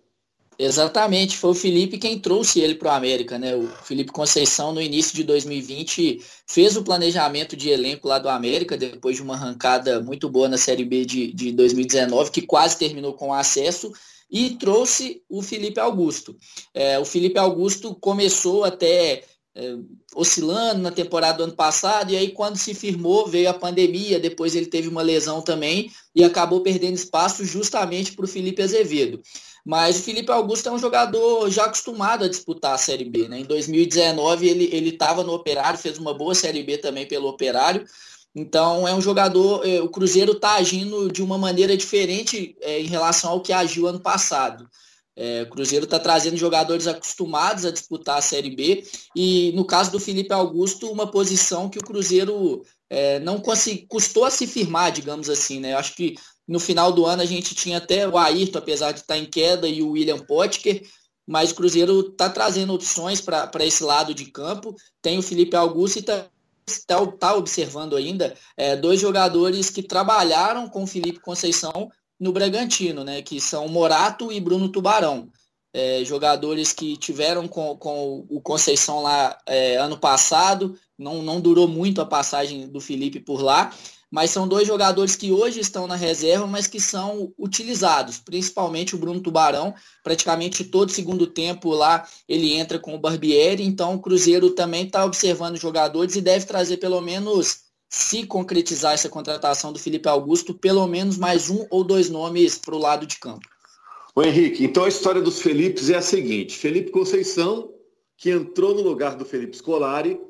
Exatamente, 0.58 1.38
foi 1.38 1.52
o 1.52 1.56
Felipe 1.56 1.98
quem 1.98 2.20
trouxe 2.20 2.60
ele 2.60 2.76
para 2.76 2.92
o 2.92 2.96
América, 2.96 3.40
né? 3.40 3.56
O 3.56 3.68
Felipe 3.68 4.12
Conceição, 4.12 4.72
no 4.72 4.82
início 4.82 5.16
de 5.16 5.24
2020, 5.24 6.22
fez 6.48 6.78
o 6.78 6.84
planejamento 6.84 7.56
de 7.56 7.70
elenco 7.70 8.08
lá 8.08 8.20
do 8.20 8.30
América, 8.30 8.78
depois 8.78 9.16
de 9.16 9.24
uma 9.24 9.34
arrancada 9.34 10.00
muito 10.00 10.30
boa 10.30 10.48
na 10.48 10.58
Série 10.58 10.86
B 10.86 11.06
de, 11.06 11.34
de 11.34 11.52
2019, 11.52 12.32
que 12.32 12.44
quase 12.44 12.78
terminou 12.78 13.14
com 13.14 13.34
acesso, 13.34 13.92
e 14.30 14.52
trouxe 14.52 15.22
o 15.30 15.42
Felipe 15.42 15.80
Augusto. 15.80 16.36
É, 16.74 17.00
o 17.00 17.06
Felipe 17.06 17.38
Augusto 17.38 17.96
começou 17.96 18.64
até 18.64 19.24
é, 19.56 19.76
oscilando 20.16 20.82
na 20.82 20.92
temporada 20.92 21.38
do 21.38 21.44
ano 21.44 21.56
passado, 21.56 22.12
e 22.12 22.18
aí 22.18 22.32
quando 22.32 22.58
se 22.58 22.74
firmou, 22.74 23.28
veio 23.28 23.50
a 23.50 23.54
pandemia, 23.54 24.20
depois 24.20 24.56
ele 24.56 24.66
teve 24.66 24.88
uma 24.88 25.02
lesão 25.02 25.42
também 25.42 25.92
e 26.16 26.24
acabou 26.24 26.62
perdendo 26.62 26.96
espaço 26.96 27.46
justamente 27.46 28.14
para 28.14 28.26
o 28.26 28.28
Felipe 28.28 28.62
Azevedo. 28.62 29.22
Mas 29.66 30.00
o 30.00 30.04
Felipe 30.04 30.32
Augusto 30.32 30.68
é 30.68 30.72
um 30.72 30.78
jogador 30.78 31.50
já 31.50 31.66
acostumado 31.66 32.26
a 32.26 32.30
disputar 32.30 32.74
a 32.74 32.78
Série 32.78 33.06
B. 33.06 33.30
Né? 33.30 33.40
Em 33.40 33.46
2019 33.46 34.48
ele 34.48 34.90
estava 34.90 35.24
no 35.24 35.34
Operário, 35.34 35.80
fez 35.80 35.98
uma 35.98 36.14
boa 36.14 36.36
Série 36.36 36.64
B 36.64 36.78
também 36.78 37.08
pelo 37.08 37.30
Operário. 37.30 37.86
Então 38.36 38.88
é 38.88 38.94
um 38.94 39.02
jogador, 39.02 39.66
é, 39.66 39.80
o 39.82 39.90
Cruzeiro 39.90 40.34
está 40.34 40.56
agindo 40.56 41.12
de 41.12 41.22
uma 41.22 41.38
maneira 41.38 41.78
diferente 41.78 42.56
é, 42.62 42.82
em 42.82 42.88
relação 42.88 43.32
ao 43.32 43.42
que 43.42 43.54
agiu 43.54 43.88
ano 43.88 44.00
passado. 44.00 44.68
É, 45.16 45.44
o 45.44 45.50
Cruzeiro 45.50 45.86
está 45.86 46.00
trazendo 46.00 46.36
jogadores 46.36 46.88
acostumados 46.88 47.66
a 47.66 47.72
disputar 47.72 48.18
a 48.18 48.22
Série 48.22 48.56
B 48.56 48.84
e, 49.16 49.52
no 49.54 49.64
caso 49.64 49.92
do 49.92 50.00
Felipe 50.00 50.34
Augusto, 50.34 50.92
uma 50.92 51.06
posição 51.06 51.70
que 51.70 51.78
o 51.78 51.84
Cruzeiro 51.84 52.64
é, 52.90 53.20
não 53.20 53.40
custou 53.88 54.26
a 54.26 54.32
se 54.32 54.48
firmar, 54.48 54.92
digamos 54.92 55.30
assim. 55.30 55.60
Né? 55.60 55.74
Eu 55.74 55.78
acho 55.78 55.96
que 55.96 56.16
no 56.48 56.60
final 56.60 56.92
do 56.92 57.06
ano 57.06 57.22
a 57.22 57.26
gente 57.26 57.56
tinha 57.56 57.78
até 57.78 58.08
o 58.08 58.18
Ayrton, 58.18 58.60
apesar 58.60 58.92
de 58.92 59.00
estar 59.00 59.18
em 59.18 59.26
queda, 59.26 59.68
e 59.68 59.82
o 59.82 59.92
William 59.92 60.20
Potker, 60.20 60.84
mas 61.26 61.52
o 61.52 61.56
Cruzeiro 61.56 62.02
está 62.02 62.30
trazendo 62.30 62.74
opções 62.74 63.22
para 63.22 63.66
esse 63.66 63.84
lado 63.84 64.14
de 64.14 64.26
campo. 64.26 64.76
Tem 65.02 65.18
o 65.18 65.24
Felipe 65.24 65.56
Augusto 65.56 65.98
e 65.98 66.00
está 66.02 66.26
tá, 66.86 67.06
tá 67.06 67.36
observando 67.36 67.96
ainda 67.96 68.36
é, 68.58 68.76
dois 68.76 69.00
jogadores 69.00 69.70
que 69.70 69.82
trabalharam 69.82 70.68
com 70.68 70.84
o 70.84 70.88
Felipe 70.88 71.20
Conceição 71.20 71.90
no 72.20 72.32
Bragantino, 72.32 73.04
né? 73.04 73.22
Que 73.22 73.40
são 73.40 73.68
Morato 73.68 74.32
e 74.32 74.40
Bruno 74.40 74.70
Tubarão. 74.70 75.30
É, 75.76 76.04
jogadores 76.06 76.72
que 76.72 76.96
tiveram 76.98 77.48
com, 77.48 77.76
com 77.78 78.26
o 78.30 78.40
Conceição 78.40 79.02
lá 79.02 79.36
é, 79.48 79.78
ano 79.78 79.98
passado, 79.98 80.78
não, 80.98 81.24
não 81.24 81.42
durou 81.42 81.68
muito 81.68 82.00
a 82.00 82.06
passagem 82.06 82.68
do 82.68 82.80
Felipe 82.80 83.20
por 83.20 83.42
lá, 83.42 83.74
mas 84.14 84.30
são 84.30 84.48
dois 84.48 84.68
jogadores 84.68 85.16
que 85.16 85.32
hoje 85.32 85.60
estão 85.60 85.88
na 85.88 85.96
reserva, 85.96 86.46
mas 86.46 86.68
que 86.68 86.80
são 86.80 87.34
utilizados, 87.36 88.20
principalmente 88.20 88.94
o 88.94 88.98
Bruno 89.00 89.20
Tubarão, 89.20 89.74
praticamente 90.04 90.64
todo 90.64 90.92
segundo 90.92 91.26
tempo 91.26 91.72
lá 91.72 92.08
ele 92.30 92.54
entra 92.54 92.78
com 92.78 92.94
o 92.94 93.00
Barbieri, 93.00 93.64
então 93.64 93.96
o 93.96 94.00
Cruzeiro 94.00 94.52
também 94.52 94.86
está 94.86 95.04
observando 95.04 95.58
jogadores 95.58 96.16
e 96.16 96.22
deve 96.22 96.46
trazer 96.46 96.78
pelo 96.78 97.02
menos, 97.02 97.62
se 97.90 98.24
concretizar 98.28 98.94
essa 98.94 99.10
contratação 99.10 99.74
do 99.74 99.80
Felipe 99.80 100.08
Augusto, 100.08 100.54
pelo 100.54 100.86
menos 100.86 101.18
mais 101.18 101.50
um 101.50 101.66
ou 101.72 101.84
dois 101.84 102.08
nomes 102.08 102.56
para 102.56 102.76
o 102.76 102.80
lado 102.80 103.08
de 103.08 103.18
campo. 103.18 103.50
O 104.16 104.22
Henrique, 104.22 104.64
então 104.64 104.84
a 104.84 104.90
história 104.90 105.24
dos 105.24 105.42
Felipes 105.42 105.90
é 105.90 105.96
a 105.96 106.04
seguinte, 106.04 106.56
Felipe 106.56 106.92
Conceição, 106.92 107.74
que 108.16 108.30
entrou 108.30 108.76
no 108.76 108.84
lugar 108.84 109.16
do 109.16 109.26
Felipe 109.26 109.58
Scolari, 109.58 110.22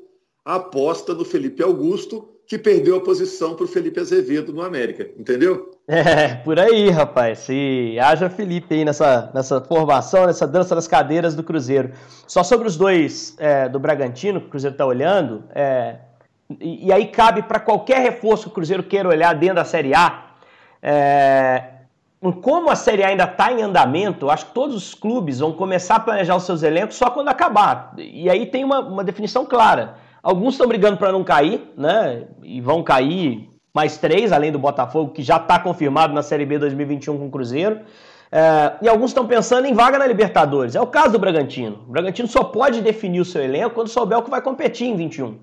aposta 0.42 1.12
no 1.12 1.22
Felipe 1.22 1.62
Augusto, 1.62 2.33
que 2.46 2.58
perdeu 2.58 2.96
a 2.96 3.00
posição 3.00 3.54
para 3.54 3.64
o 3.64 3.68
Felipe 3.68 4.00
Azevedo 4.00 4.52
no 4.52 4.62
América, 4.62 5.08
entendeu? 5.18 5.70
É, 5.88 6.34
por 6.36 6.58
aí, 6.58 6.90
rapaz. 6.90 7.40
Se 7.40 7.96
haja 8.00 8.28
Felipe 8.28 8.74
aí 8.74 8.84
nessa, 8.84 9.30
nessa 9.34 9.60
formação, 9.60 10.26
nessa 10.26 10.46
dança 10.46 10.74
das 10.74 10.86
cadeiras 10.86 11.34
do 11.34 11.42
Cruzeiro. 11.42 11.92
Só 12.26 12.42
sobre 12.42 12.68
os 12.68 12.76
dois 12.76 13.34
é, 13.38 13.68
do 13.68 13.78
Bragantino, 13.78 14.40
que 14.40 14.46
o 14.46 14.50
Cruzeiro 14.50 14.74
está 14.74 14.84
olhando, 14.84 15.44
é, 15.54 15.96
e, 16.60 16.88
e, 16.88 16.92
aí 16.92 17.06
cabe 17.06 17.42
para 17.42 17.58
qualquer 17.58 18.00
reforço 18.00 18.44
que 18.44 18.50
o 18.50 18.54
Cruzeiro 18.54 18.82
queira 18.82 19.08
olhar 19.08 19.34
dentro 19.34 19.56
da 19.56 19.64
Série 19.64 19.94
A. 19.94 20.32
É, 20.82 21.64
como 22.42 22.70
a 22.70 22.76
Série 22.76 23.02
A 23.02 23.08
ainda 23.08 23.24
está 23.24 23.52
em 23.52 23.62
andamento, 23.62 24.30
acho 24.30 24.46
que 24.46 24.52
todos 24.52 24.76
os 24.76 24.94
clubes 24.94 25.40
vão 25.40 25.52
começar 25.52 25.96
a 25.96 26.00
planejar 26.00 26.36
os 26.36 26.44
seus 26.44 26.62
elencos 26.62 26.96
só 26.96 27.10
quando 27.10 27.28
acabar. 27.28 27.94
E 27.96 28.28
aí 28.28 28.46
tem 28.46 28.64
uma, 28.64 28.80
uma 28.80 29.04
definição 29.04 29.46
clara. 29.46 29.96
Alguns 30.24 30.54
estão 30.54 30.66
brigando 30.66 30.96
para 30.96 31.12
não 31.12 31.22
cair, 31.22 31.70
né? 31.76 32.24
E 32.42 32.58
vão 32.58 32.82
cair 32.82 33.50
mais 33.74 33.98
três, 33.98 34.32
além 34.32 34.50
do 34.50 34.58
Botafogo, 34.58 35.12
que 35.12 35.22
já 35.22 35.36
está 35.36 35.58
confirmado 35.58 36.14
na 36.14 36.22
Série 36.22 36.46
B 36.46 36.58
2021 36.58 37.18
com 37.18 37.26
o 37.26 37.30
Cruzeiro. 37.30 37.80
É, 38.32 38.72
e 38.80 38.88
alguns 38.88 39.10
estão 39.10 39.26
pensando 39.26 39.66
em 39.66 39.74
vaga 39.74 39.98
na 39.98 40.06
Libertadores. 40.06 40.74
É 40.74 40.80
o 40.80 40.86
caso 40.86 41.12
do 41.12 41.18
Bragantino. 41.18 41.84
O 41.86 41.92
Bragantino 41.92 42.26
só 42.26 42.42
pode 42.42 42.80
definir 42.80 43.20
o 43.20 43.24
seu 43.24 43.42
elenco 43.44 43.74
quando 43.74 43.88
souber 43.88 44.18
o 44.18 44.22
que 44.22 44.30
vai 44.30 44.40
competir 44.40 44.88
em 44.88 44.96
21. 44.96 45.36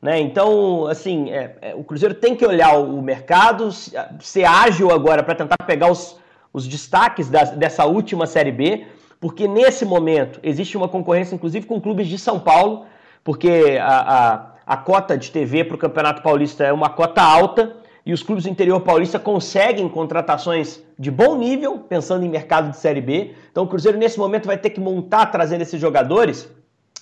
Né? 0.00 0.18
Então, 0.18 0.86
assim, 0.86 1.30
é, 1.30 1.56
é, 1.60 1.74
o 1.74 1.84
Cruzeiro 1.84 2.14
tem 2.14 2.34
que 2.34 2.46
olhar 2.46 2.78
o, 2.78 3.02
mercado, 3.02 3.70
ser 4.18 4.44
ágil 4.44 4.90
agora 4.90 5.22
para 5.22 5.34
tentar 5.34 5.58
pegar 5.58 5.90
os, 5.90 6.18
os 6.54 6.66
destaques 6.66 7.28
da, 7.28 7.44
dessa 7.44 7.84
última 7.84 8.26
Série 8.26 8.50
B, 8.50 8.86
porque 9.20 9.46
nesse 9.46 9.84
momento 9.84 10.40
existe 10.42 10.74
uma 10.74 10.88
concorrência, 10.88 11.34
inclusive, 11.34 11.66
com 11.66 11.78
clubes 11.78 12.08
de 12.08 12.18
São 12.18 12.40
Paulo, 12.40 12.86
porque 13.24 13.78
a, 13.80 14.32
a, 14.66 14.74
a 14.74 14.76
cota 14.76 15.16
de 15.16 15.30
TV 15.30 15.64
para 15.64 15.74
o 15.74 15.78
Campeonato 15.78 16.22
Paulista 16.22 16.64
é 16.64 16.72
uma 16.72 16.90
cota 16.90 17.22
alta 17.22 17.76
e 18.04 18.12
os 18.12 18.22
clubes 18.22 18.44
do 18.44 18.50
interior 18.50 18.80
paulista 18.80 19.18
conseguem 19.18 19.88
contratações 19.88 20.82
de 20.98 21.10
bom 21.10 21.36
nível, 21.36 21.78
pensando 21.78 22.24
em 22.24 22.28
mercado 22.28 22.70
de 22.70 22.76
Série 22.76 23.00
B. 23.00 23.34
Então 23.50 23.64
o 23.64 23.66
Cruzeiro, 23.66 23.96
nesse 23.96 24.18
momento, 24.18 24.46
vai 24.46 24.58
ter 24.58 24.70
que 24.70 24.80
montar 24.80 25.26
trazendo 25.26 25.62
esses 25.62 25.80
jogadores 25.80 26.48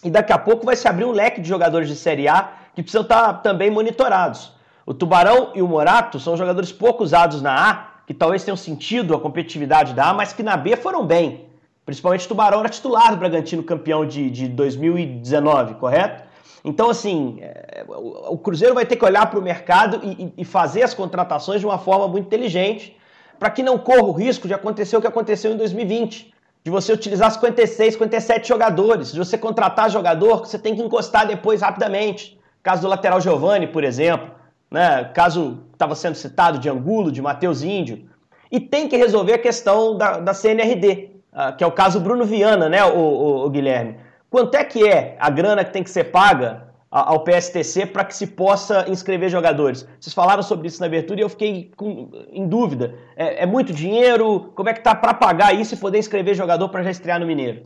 e 0.05 0.11
daqui 0.11 0.33
a 0.33 0.39
pouco 0.39 0.65
vai 0.65 0.77
se 0.77 0.89
abrir 0.89 1.05
um 1.05 1.13
leque 1.13 1.41
de 1.41 1.49
jogadores 1.49 1.89
de 1.89 1.97
Série 1.97 2.29
A 2.29 2.53
que 2.75 2.83
precisam 2.83 3.03
estar 3.03 3.35
também 3.35 3.71
monitorados. 3.71 4.53
O 4.85 4.95
Tubarão 4.95 5.53
e 5.55 5.63
o 5.63 5.69
Morato 5.69 6.19
são 6.19 6.37
jogadores 6.37 6.73
pouco 6.73 7.03
usados 7.05 7.41
na 7.41 7.71
A, 7.71 7.91
que 8.07 8.15
talvez 8.15 8.45
tenham 8.45 8.57
sentido 8.57 9.15
a 9.15 9.21
competitividade 9.21 9.95
da 9.95 10.11
A, 10.11 10.15
mas 10.15 10.33
que 10.33 10.43
na 10.43 10.57
B 10.57 10.77
foram 10.77 11.05
bem. 11.07 11.50
Principalmente 11.85 12.27
o 12.27 12.29
Tubarão 12.29 12.61
era 12.61 12.69
titular 12.69 13.11
do 13.11 13.17
Bragantino 13.17 13.63
campeão 13.63 14.07
de, 14.07 14.31
de 14.31 14.49
2019, 14.49 15.75
correto? 15.75 16.31
Então, 16.65 16.91
assim, 16.91 17.39
é, 17.41 17.85
o 17.89 18.37
Cruzeiro 18.37 18.75
vai 18.75 18.85
ter 18.85 18.97
que 18.97 19.05
olhar 19.05 19.29
para 19.31 19.39
o 19.39 19.43
mercado 19.43 20.01
e, 20.03 20.33
e, 20.37 20.45
fazer 20.45 20.83
as 20.83 20.93
contratações 20.93 21.61
de 21.61 21.67
uma 21.67 21.79
forma 21.79 22.07
muito 22.07 22.27
inteligente, 22.27 22.97
para 23.39 23.51
que 23.51 23.63
não 23.63 23.79
corra 23.79 24.05
o 24.05 24.13
risco 24.13 24.47
de 24.47 24.53
acontecer 24.53 24.97
o 24.97 25.01
que 25.01 25.07
aconteceu 25.07 25.53
em 25.53 25.57
2020, 25.57 26.35
de 26.63 26.71
você 26.71 26.93
utilizar 26.93 27.31
56, 27.31 27.95
57 27.95 28.47
jogadores, 28.47 29.13
de 29.13 29.19
você 29.19 29.39
contratar 29.39 29.91
jogador 29.91 30.43
que 30.43 30.49
você 30.49 30.59
tem 30.59 30.77
que 30.77 30.83
encostar 30.83 31.27
depois 31.27 31.63
rapidamente. 31.63 32.39
Caso 32.63 32.83
do 32.83 32.89
lateral 32.89 33.21
Giovani, 33.21 33.67
por 33.67 33.83
exemplo, 33.83 34.31
né? 34.71 35.05
caso 35.15 35.65
estava 35.73 35.95
sendo 35.95 36.15
citado 36.15 36.59
de 36.59 36.69
Angulo, 36.69 37.11
de 37.11 37.23
Matheus 37.23 37.63
Índio. 37.63 38.11
E 38.53 38.61
tem 38.61 38.87
que 38.87 38.97
resolver 38.97 39.35
a 39.35 39.39
questão 39.39 39.97
da, 39.97 40.19
da 40.19 40.35
CNRD, 40.35 41.11
ah, 41.33 41.53
que 41.53 41.63
é 41.63 41.67
o 41.67 41.73
caso 41.73 42.01
Bruno 42.01 42.25
Viana, 42.25 42.69
né, 42.69 42.85
o, 42.85 42.99
o, 42.99 43.47
o, 43.47 43.51
Guilherme? 43.51 43.97
Quanto 44.29 44.55
é 44.57 44.65
que 44.65 44.87
é 44.87 45.17
a 45.19 45.31
grana 45.31 45.65
que 45.65 45.73
tem 45.73 45.83
que 45.83 45.91
ser 45.91 46.05
paga 46.05 46.69
ao 46.91 47.23
PSTC 47.23 47.87
para 47.87 48.05
que 48.05 48.15
se 48.15 48.27
possa 48.27 48.85
inscrever 48.89 49.31
jogadores? 49.31 49.87
Vocês 50.01 50.15
falaram 50.15 50.43
sobre 50.43 50.69
isso 50.69 50.81
na 50.81 50.87
abertura 50.87 51.21
e 51.21 51.23
eu 51.23 51.29
fiquei 51.29 51.71
com, 51.77 52.11
em 52.33 52.49
dúvida. 52.49 52.95
É, 53.17 53.43
é, 53.43 53.47
muito 53.47 53.73
dinheiro? 53.73 54.53
Como 54.55 54.69
é 54.69 54.75
que 54.75 54.83
tá 54.83 54.95
para 54.95 55.15
pagar 55.15 55.55
isso 55.55 55.75
e 55.75 55.79
poder 55.79 55.99
inscrever 55.99 56.35
jogador 56.35 56.69
para 56.69 56.83
já 56.83 56.91
estrear 56.91 57.21
no 57.21 57.27
Mineiro? 57.27 57.63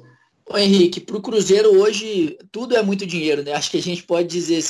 Ô 0.46 0.58
Henrique, 0.58 1.00
para 1.00 1.16
o 1.16 1.22
Cruzeiro 1.22 1.80
hoje 1.80 2.36
tudo 2.52 2.76
é 2.76 2.82
muito 2.82 3.06
dinheiro, 3.06 3.42
né? 3.42 3.54
Acho 3.54 3.70
que 3.70 3.78
a 3.78 3.82
gente 3.82 4.02
pode 4.02 4.28
dizer 4.28 4.62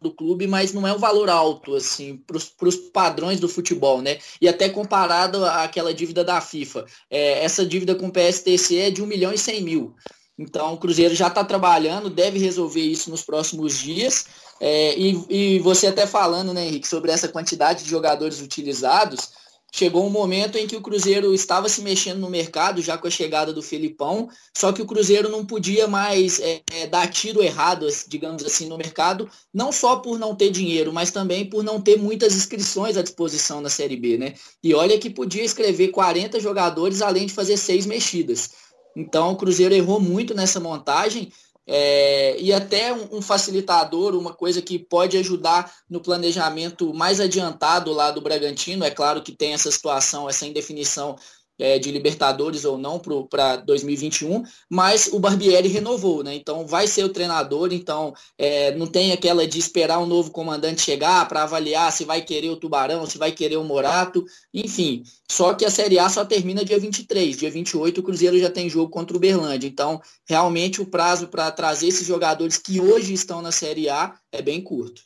do 0.00 0.10
clube, 0.10 0.46
mas 0.46 0.72
não 0.72 0.86
é 0.86 0.92
um 0.92 0.98
valor 0.98 1.28
alto, 1.28 1.74
assim, 1.74 2.16
para 2.26 2.68
os 2.68 2.76
padrões 2.76 3.38
do 3.38 3.48
futebol, 3.48 4.00
né? 4.00 4.18
E 4.40 4.48
até 4.48 4.68
comparado 4.68 5.44
àquela 5.44 5.92
dívida 5.92 6.24
da 6.24 6.40
FIFA. 6.40 6.86
É, 7.10 7.44
essa 7.44 7.66
dívida 7.66 7.94
com 7.94 8.08
o 8.08 8.12
PSTC 8.12 8.76
é 8.76 8.90
de 8.90 9.02
1 9.02 9.06
milhão 9.06 9.32
e 9.32 9.38
100 9.38 9.62
mil. 9.62 9.94
Então, 10.38 10.72
o 10.72 10.78
Cruzeiro 10.78 11.14
já 11.14 11.28
está 11.28 11.44
trabalhando, 11.44 12.08
deve 12.08 12.38
resolver 12.38 12.80
isso 12.80 13.10
nos 13.10 13.22
próximos 13.22 13.78
dias. 13.78 14.24
É, 14.58 14.98
e, 14.98 15.24
e 15.28 15.58
você 15.58 15.86
até 15.86 16.06
falando, 16.06 16.54
né, 16.54 16.66
Henrique, 16.66 16.88
sobre 16.88 17.10
essa 17.10 17.28
quantidade 17.28 17.84
de 17.84 17.90
jogadores 17.90 18.40
utilizados, 18.40 19.32
chegou 19.72 20.06
um 20.06 20.10
momento 20.10 20.56
em 20.56 20.66
que 20.66 20.76
o 20.76 20.80
Cruzeiro 20.80 21.34
estava 21.34 21.68
se 21.68 21.82
mexendo 21.82 22.18
no 22.18 22.30
mercado, 22.30 22.82
já 22.82 22.98
com 22.98 23.06
a 23.06 23.10
chegada 23.10 23.52
do 23.52 23.62
Felipão, 23.62 24.28
só 24.56 24.72
que 24.72 24.82
o 24.82 24.86
Cruzeiro 24.86 25.28
não 25.28 25.44
podia 25.44 25.86
mais 25.86 26.40
é, 26.40 26.62
é, 26.72 26.86
dar 26.86 27.06
tiro 27.08 27.42
errado, 27.42 27.86
digamos 28.08 28.44
assim, 28.44 28.66
no 28.66 28.76
mercado, 28.76 29.28
não 29.52 29.72
só 29.72 29.96
por 29.96 30.18
não 30.18 30.34
ter 30.34 30.50
dinheiro, 30.50 30.92
mas 30.92 31.10
também 31.10 31.44
por 31.48 31.62
não 31.62 31.80
ter 31.80 31.96
muitas 31.96 32.34
inscrições 32.34 32.96
à 32.96 33.02
disposição 33.02 33.60
na 33.60 33.68
Série 33.68 33.96
B, 33.96 34.18
né? 34.18 34.34
E 34.62 34.74
olha 34.74 34.98
que 34.98 35.10
podia 35.10 35.44
escrever 35.44 35.88
40 35.88 36.40
jogadores 36.40 37.02
além 37.02 37.26
de 37.26 37.32
fazer 37.32 37.56
seis 37.56 37.86
mexidas. 37.86 38.50
Então 38.96 39.32
o 39.32 39.36
Cruzeiro 39.36 39.74
errou 39.74 40.00
muito 40.00 40.34
nessa 40.34 40.58
montagem, 40.58 41.32
é, 41.72 42.36
e 42.40 42.52
até 42.52 42.92
um, 42.92 43.18
um, 43.18 43.22
facilitador, 43.22 44.16
uma 44.16 44.34
coisa 44.34 44.60
que 44.60 44.76
pode 44.76 45.16
ajudar 45.16 45.72
no 45.88 46.00
planejamento 46.00 46.92
mais 46.92 47.20
adiantado 47.20 47.92
lá 47.92 48.10
do 48.10 48.20
Bragantino. 48.20 48.84
É 48.84 48.90
claro 48.90 49.22
que 49.22 49.30
tem 49.30 49.52
essa 49.52 49.70
situação, 49.70 50.28
essa 50.28 50.44
indefinição 50.44 51.14
é, 51.60 51.78
de 51.78 51.92
Libertadores 51.92 52.64
ou 52.64 52.78
não 52.78 52.98
para 52.98 53.56
2021, 53.56 54.42
mas 54.68 55.10
o 55.12 55.20
Barbieri 55.20 55.68
renovou, 55.68 56.24
né? 56.24 56.34
Então 56.34 56.66
vai 56.66 56.86
ser 56.86 57.04
o 57.04 57.10
treinador, 57.10 57.72
então 57.72 58.14
é, 58.38 58.74
não 58.74 58.86
tem 58.86 59.12
aquela 59.12 59.46
de 59.46 59.58
esperar 59.58 59.98
um 59.98 60.06
novo 60.06 60.30
comandante 60.30 60.80
chegar 60.80 61.28
para 61.28 61.42
avaliar 61.42 61.92
se 61.92 62.04
vai 62.04 62.22
querer 62.22 62.48
o 62.48 62.56
Tubarão, 62.56 63.04
se 63.04 63.18
vai 63.18 63.30
querer 63.30 63.58
o 63.58 63.64
Morato, 63.64 64.24
enfim. 64.52 65.04
Só 65.30 65.52
que 65.54 65.64
a 65.64 65.70
Série 65.70 65.98
A 65.98 66.08
só 66.08 66.24
termina 66.24 66.64
dia 66.64 66.78
23, 66.78 67.36
dia 67.36 67.50
28 67.50 68.00
o 68.00 68.02
Cruzeiro 68.02 68.38
já 68.38 68.50
tem 68.50 68.68
jogo 68.68 68.90
contra 68.90 69.14
o 69.14 69.18
Uberlândia. 69.18 69.68
Então, 69.68 70.00
realmente 70.26 70.80
o 70.80 70.86
prazo 70.86 71.28
para 71.28 71.50
trazer 71.50 71.88
esses 71.88 72.06
jogadores 72.06 72.56
que 72.56 72.80
hoje 72.80 73.12
estão 73.12 73.42
na 73.42 73.52
Série 73.52 73.88
A 73.88 74.14
é 74.32 74.40
bem 74.40 74.60
curto. 74.62 75.02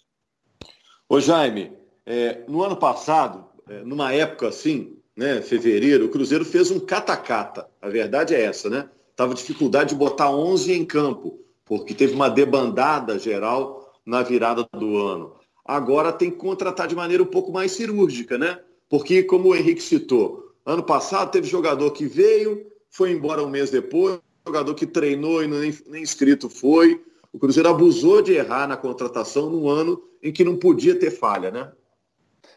Ô 1.08 1.20
Jaime, 1.20 1.73
é, 2.06 2.44
no 2.49 2.62
ano 2.62 2.76
passado, 2.76 3.44
é, 3.68 3.82
numa 3.84 4.12
época 4.12 4.49
assim, 4.49 4.96
né, 5.16 5.40
fevereiro, 5.40 6.06
o 6.06 6.09
Cruzeiro 6.09 6.44
fez 6.44 6.71
um 6.71 6.80
catacata. 6.80 7.68
A 7.80 7.88
verdade 7.88 8.35
é 8.35 8.42
essa, 8.42 8.68
né? 8.68 8.88
Tava 9.14 9.35
dificuldade 9.35 9.90
de 9.90 9.94
botar 9.94 10.30
11 10.30 10.73
em 10.73 10.85
campo, 10.85 11.38
porque 11.64 11.94
teve 11.94 12.14
uma 12.14 12.28
debandada 12.28 13.18
geral 13.18 13.92
na 14.04 14.23
virada 14.23 14.66
do 14.73 14.97
ano. 14.99 15.37
Agora 15.64 16.12
tem 16.12 16.30
que 16.30 16.37
contratar 16.37 16.88
de 16.88 16.97
maneira 16.97 17.23
um 17.23 17.26
pouco 17.26 17.52
mais 17.52 17.73
cirúrgica, 17.73 18.37
né? 18.37 18.59
Porque, 18.88 19.23
como 19.23 19.49
o 19.49 19.56
Henrique 19.56 19.83
citou, 19.83 20.52
ano 20.66 20.83
passado 20.83 21.30
teve 21.30 21.47
jogador 21.47 21.90
que 21.92 22.06
veio, 22.06 22.66
foi 22.90 23.12
embora 23.12 23.42
um 23.42 23.49
mês 23.49 23.71
depois, 23.71 24.18
jogador 24.47 24.75
que 24.75 24.87
treinou 24.87 25.42
e 25.42 25.47
nem, 25.47 25.78
nem 25.87 26.02
inscrito 26.02 26.50
foi. 26.50 27.02
O 27.33 27.38
Cruzeiro 27.38 27.68
abusou 27.68 28.21
de 28.21 28.33
errar 28.33 28.68
na 28.68 28.76
contratação 28.76 29.49
num 29.49 29.68
ano 29.68 30.02
em 30.23 30.33
que 30.33 30.44
não 30.44 30.56
podia 30.56 30.99
ter 30.99 31.11
falha, 31.11 31.50
né? 31.50 31.73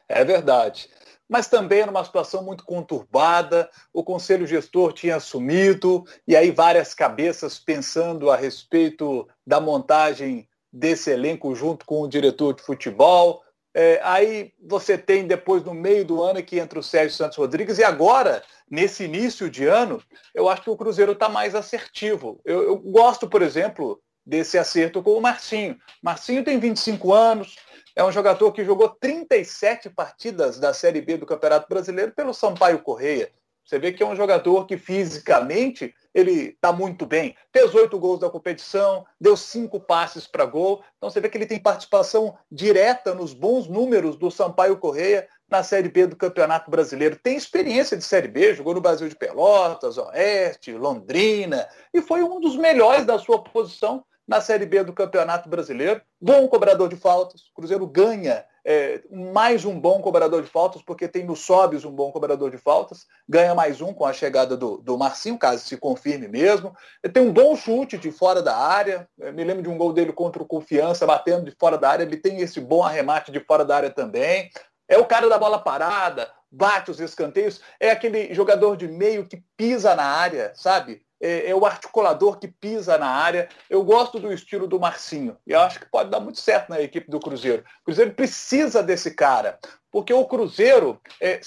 É 0.09 0.23
verdade 0.25 0.89
mas 1.29 1.47
também 1.47 1.81
era 1.81 1.91
uma 1.91 2.03
situação 2.03 2.43
muito 2.43 2.63
conturbada. 2.63 3.69
O 3.93 4.03
conselho 4.03 4.47
gestor 4.47 4.93
tinha 4.93 5.17
assumido, 5.17 6.05
e 6.27 6.35
aí 6.35 6.51
várias 6.51 6.93
cabeças 6.93 7.59
pensando 7.59 8.29
a 8.31 8.35
respeito 8.35 9.27
da 9.45 9.59
montagem 9.59 10.47
desse 10.71 11.11
elenco 11.11 11.55
junto 11.55 11.85
com 11.85 12.01
o 12.01 12.07
diretor 12.07 12.53
de 12.53 12.61
futebol. 12.61 13.43
É, 13.73 13.99
aí 14.03 14.53
você 14.59 14.97
tem 14.97 15.27
depois 15.27 15.63
no 15.63 15.73
meio 15.73 16.03
do 16.03 16.23
ano 16.23 16.41
que 16.41 16.57
entra 16.57 16.79
o 16.79 16.83
Sérgio 16.83 17.15
Santos 17.15 17.37
Rodrigues 17.37 17.77
e 17.77 17.83
agora, 17.83 18.41
nesse 18.69 19.03
início 19.03 19.49
de 19.49 19.67
ano, 19.67 20.01
eu 20.33 20.49
acho 20.49 20.63
que 20.63 20.69
o 20.69 20.75
Cruzeiro 20.75 21.11
está 21.11 21.29
mais 21.29 21.53
assertivo. 21.53 22.39
Eu, 22.43 22.63
eu, 22.63 22.77
gosto, 22.77 23.29
por 23.29 23.41
exemplo, 23.41 24.01
desse 24.25 24.57
acerto 24.57 25.03
com 25.03 25.11
o 25.11 25.21
Marcinho. 25.21 25.77
Marcinho 26.01 26.43
tem 26.43 26.59
25 26.59 27.13
anos, 27.13 27.55
é 27.97 28.03
um 28.03 28.11
jogador 28.11 28.51
que 28.51 28.63
jogou 28.63 28.89
37 28.89 29.89
partidas 29.89 30.59
da 30.59 30.71
Série 30.71 31.01
B 31.01 31.17
do 31.17 31.25
Campeonato 31.25 31.67
Brasileiro 31.67 32.11
pelo 32.11 32.31
Sampaio 32.31 32.77
Correia. 32.83 33.31
Você 33.65 33.79
vê 33.79 33.91
que 33.91 34.03
é 34.03 34.05
um 34.05 34.15
jogador 34.15 34.67
que 34.67 34.77
fisicamente 34.77 35.95
ele 36.13 36.49
está 36.49 36.71
muito 36.71 37.07
bem. 37.07 37.35
Fez 37.51 37.73
oito 37.73 37.97
gols 37.97 38.19
da 38.19 38.29
competição, 38.29 39.03
deu 39.19 39.35
cinco 39.35 39.79
passes 39.79 40.27
para 40.27 40.45
gol. 40.45 40.83
Então 40.95 41.09
você 41.09 41.19
vê 41.19 41.27
que 41.27 41.39
ele 41.39 41.47
tem 41.47 41.59
participação 41.59 42.37
direta 42.51 43.15
nos 43.15 43.33
bons 43.33 43.67
números 43.67 44.15
do 44.15 44.29
Sampaio 44.29 44.77
Correia 44.77 45.27
na 45.49 45.63
Série 45.63 45.89
B 45.89 46.05
do 46.05 46.15
Campeonato 46.15 46.69
Brasileiro. 46.69 47.17
Tem 47.21 47.35
experiência 47.35 47.97
de 47.97 48.03
Série 48.03 48.27
B, 48.27 48.53
jogou 48.53 48.75
no 48.75 48.81
Brasil 48.81 49.09
de 49.09 49.15
Pelotas, 49.15 49.97
Oeste, 49.97 50.71
Londrina, 50.71 51.67
e 51.91 51.99
foi 51.99 52.21
um 52.21 52.39
dos 52.39 52.55
melhores 52.55 53.07
da 53.07 53.17
sua 53.17 53.43
posição 53.43 54.05
na 54.27 54.41
Série 54.41 54.65
B 54.65 54.83
do 54.83 54.93
Campeonato 54.93 55.47
Brasileiro. 55.47 56.01
Bom 56.19 56.47
cobrador 56.47 56.89
de 56.89 56.95
faltas. 56.95 57.41
O 57.49 57.53
Cruzeiro 57.55 57.87
ganha 57.87 58.45
é, 58.69 59.01
mais 59.09 59.63
um 59.63 59.79
bom 59.79 60.01
cobrador 60.01 60.43
de 60.43 60.49
faltas, 60.49 60.81
porque 60.81 61.07
tem 61.07 61.23
no 61.23 61.37
Sobis 61.37 61.85
um 61.85 61.91
bom 61.91 62.11
cobrador 62.11 62.51
de 62.51 62.57
faltas, 62.57 63.05
ganha 63.27 63.55
mais 63.55 63.79
um 63.79 63.93
com 63.93 64.05
a 64.05 64.11
chegada 64.11 64.57
do, 64.57 64.79
do 64.79 64.97
Marcinho, 64.97 65.39
caso 65.39 65.63
se 65.65 65.77
confirme 65.77 66.27
mesmo. 66.27 66.75
Tem 67.13 67.23
um 67.23 67.31
bom 67.31 67.55
chute 67.55 67.97
de 67.97 68.11
fora 68.11 68.43
da 68.43 68.57
área, 68.57 69.07
Eu 69.17 69.31
me 69.31 69.45
lembro 69.45 69.63
de 69.63 69.69
um 69.69 69.77
gol 69.77 69.93
dele 69.93 70.11
contra 70.11 70.43
o 70.43 70.45
Confiança, 70.45 71.05
batendo 71.05 71.45
de 71.45 71.55
fora 71.57 71.77
da 71.77 71.89
área, 71.89 72.03
ele 72.03 72.17
tem 72.17 72.41
esse 72.41 72.59
bom 72.59 72.83
arremate 72.83 73.31
de 73.31 73.39
fora 73.39 73.63
da 73.63 73.77
área 73.77 73.89
também. 73.89 74.49
É 74.85 74.97
o 74.97 75.05
cara 75.05 75.29
da 75.29 75.39
bola 75.39 75.59
parada, 75.59 76.29
bate 76.51 76.91
os 76.91 76.99
escanteios, 76.99 77.61
é 77.79 77.89
aquele 77.89 78.33
jogador 78.33 78.75
de 78.75 78.89
meio 78.89 79.25
que 79.25 79.41
pisa 79.55 79.95
na 79.95 80.03
área, 80.03 80.51
sabe? 80.55 81.06
É, 81.19 81.49
é, 81.49 81.55
o 81.55 81.65
articulador 81.65 82.37
que 82.39 82.47
pisa 82.47 82.97
na 82.97 83.09
área. 83.09 83.49
Eu 83.69 83.83
gosto 83.83 84.19
do 84.19 84.31
estilo 84.31 84.67
do 84.67 84.79
Marcinho 84.79 85.37
e 85.45 85.53
acho 85.53 85.79
que 85.79 85.85
pode 85.85 86.09
dar 86.09 86.19
muito 86.19 86.39
certo 86.39 86.69
na 86.69 86.81
equipe 86.81 87.09
do 87.09 87.19
Cruzeiro. 87.19 87.63
O 87.81 87.85
Cruzeiro 87.85 88.13
precisa 88.13 88.83
desse 88.83 89.11
cara, 89.11 89.59
porque 89.91 90.13
o 90.13 90.25
Cruzeiro 90.25 90.99
é 91.21 91.39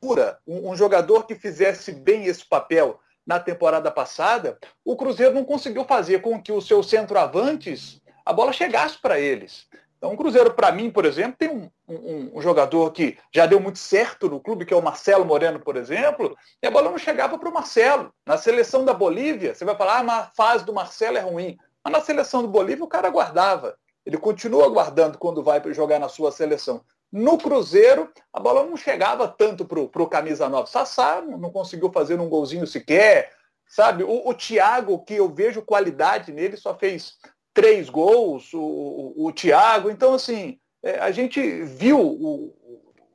pura 0.00 0.38
um, 0.46 0.70
um 0.70 0.76
jogador 0.76 1.26
que 1.26 1.34
fizesse 1.34 1.92
bem 1.92 2.26
esse 2.26 2.44
papel 2.44 3.00
na 3.26 3.40
temporada 3.40 3.90
passada. 3.90 4.58
O 4.84 4.96
Cruzeiro 4.96 5.34
não 5.34 5.44
conseguiu 5.44 5.84
fazer 5.84 6.20
com 6.20 6.40
que 6.42 6.52
os 6.52 6.66
seus 6.66 6.88
centroavantes 6.90 8.02
a 8.24 8.32
bola 8.32 8.52
chegasse 8.52 8.98
para 8.98 9.20
eles. 9.20 9.66
Então, 10.04 10.12
o 10.12 10.18
Cruzeiro, 10.18 10.52
para 10.52 10.70
mim, 10.70 10.90
por 10.90 11.06
exemplo, 11.06 11.36
tem 11.38 11.48
um, 11.48 11.70
um, 11.88 12.36
um, 12.36 12.42
jogador 12.42 12.92
que 12.92 13.16
já 13.32 13.46
deu 13.46 13.58
muito 13.58 13.78
certo 13.78 14.28
no 14.28 14.38
clube, 14.38 14.66
que 14.66 14.74
é 14.74 14.76
o 14.76 14.82
Marcelo 14.82 15.24
Moreno, 15.24 15.58
por 15.58 15.76
exemplo, 15.76 16.36
e 16.62 16.66
a 16.66 16.70
bola 16.70 16.90
não 16.90 16.98
chegava 16.98 17.38
para 17.38 17.48
o 17.48 17.54
Marcelo. 17.54 18.12
Na 18.26 18.36
seleção 18.36 18.84
da 18.84 18.92
Bolívia, 18.92 19.54
você 19.54 19.64
vai 19.64 19.74
falar, 19.74 20.06
ah, 20.06 20.18
a 20.18 20.30
fase 20.36 20.62
do 20.62 20.74
Marcelo 20.74 21.16
é 21.16 21.22
ruim. 21.22 21.56
Mas 21.82 21.90
na 21.90 22.02
seleção 22.02 22.42
do 22.42 22.48
Bolívia, 22.48 22.84
o 22.84 22.88
cara 22.88 23.08
guardava. 23.08 23.78
Ele 24.04 24.18
continua 24.18 24.68
guardando 24.68 25.16
quando 25.16 25.42
vai 25.42 25.62
jogar 25.72 25.98
na 25.98 26.10
sua 26.10 26.30
seleção. 26.30 26.82
No 27.10 27.38
Cruzeiro, 27.38 28.10
a 28.30 28.38
bola 28.38 28.62
não 28.62 28.76
chegava 28.76 29.26
tanto 29.26 29.64
para 29.64 30.02
o 30.02 30.06
camisa 30.06 30.50
9. 30.50 30.70
Sassá 30.70 31.22
não 31.22 31.50
conseguiu 31.50 31.90
fazer 31.90 32.20
um 32.20 32.28
golzinho 32.28 32.66
sequer. 32.66 33.32
Sabe, 33.66 34.04
o, 34.04 34.28
o 34.28 34.34
Thiago, 34.34 35.02
que 35.02 35.14
eu 35.14 35.34
vejo 35.34 35.62
qualidade 35.62 36.30
nele, 36.30 36.58
só 36.58 36.74
fez 36.74 37.14
três 37.54 37.88
gols, 37.88 38.52
o, 38.52 38.60
o, 38.60 39.26
o 39.26 39.32
Thiago. 39.32 39.88
Então, 39.88 40.14
assim, 40.14 40.58
é, 40.82 40.98
a 40.98 41.10
gente 41.10 41.40
viu 41.62 41.98
o, 41.98 42.54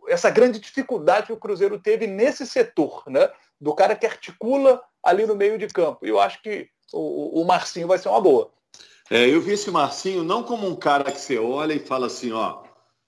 essa 0.07 0.29
grande 0.29 0.59
dificuldade 0.59 1.27
que 1.27 1.33
o 1.33 1.37
Cruzeiro 1.37 1.77
teve 1.77 2.07
nesse 2.07 2.47
setor, 2.47 3.03
né? 3.07 3.29
Do 3.61 3.75
cara 3.75 3.95
que 3.95 4.05
articula 4.05 4.81
ali 5.03 5.25
no 5.25 5.35
meio 5.35 5.57
de 5.57 5.67
campo. 5.67 6.05
E 6.05 6.09
eu 6.09 6.19
acho 6.19 6.41
que 6.41 6.67
o, 6.91 7.41
o 7.41 7.45
Marcinho 7.45 7.87
vai 7.87 7.97
ser 7.97 8.09
uma 8.09 8.21
boa. 8.21 8.51
É, 9.11 9.27
eu 9.27 9.41
vi 9.41 9.53
esse 9.53 9.69
Marcinho 9.69 10.23
não 10.23 10.43
como 10.43 10.67
um 10.67 10.75
cara 10.75 11.11
que 11.11 11.19
você 11.19 11.37
olha 11.37 11.73
e 11.73 11.79
fala 11.79 12.07
assim, 12.07 12.31
ó, 12.31 12.63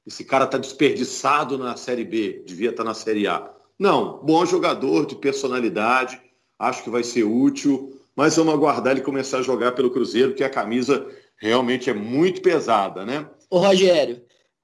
esse 0.05 0.23
cara 0.23 0.47
tá 0.47 0.57
desperdiçado 0.57 1.57
na 1.57 1.77
Série 1.77 2.03
B, 2.03 2.43
devia 2.45 2.71
estar 2.71 2.83
tá 2.83 2.89
na 2.89 2.93
Série 2.93 3.27
A. 3.27 3.49
Não, 3.77 4.19
bom 4.23 4.45
jogador 4.45 5.05
de 5.05 5.15
personalidade, 5.15 6.19
acho 6.57 6.83
que 6.83 6.89
vai 6.89 7.03
ser 7.03 7.23
útil, 7.23 7.99
mas 8.15 8.35
vamos 8.35 8.53
aguardar 8.53 8.93
ele 8.93 9.01
começar 9.01 9.39
a 9.39 9.43
jogar 9.43 9.71
pelo 9.73 9.91
Cruzeiro, 9.91 10.33
que 10.33 10.43
a 10.43 10.49
camisa 10.49 11.07
realmente 11.41 11.89
é 11.89 11.93
muito 11.93 12.41
pesada, 12.41 13.03
né? 13.03 13.27
Ô 13.49 13.57
Rogério, 13.57 14.23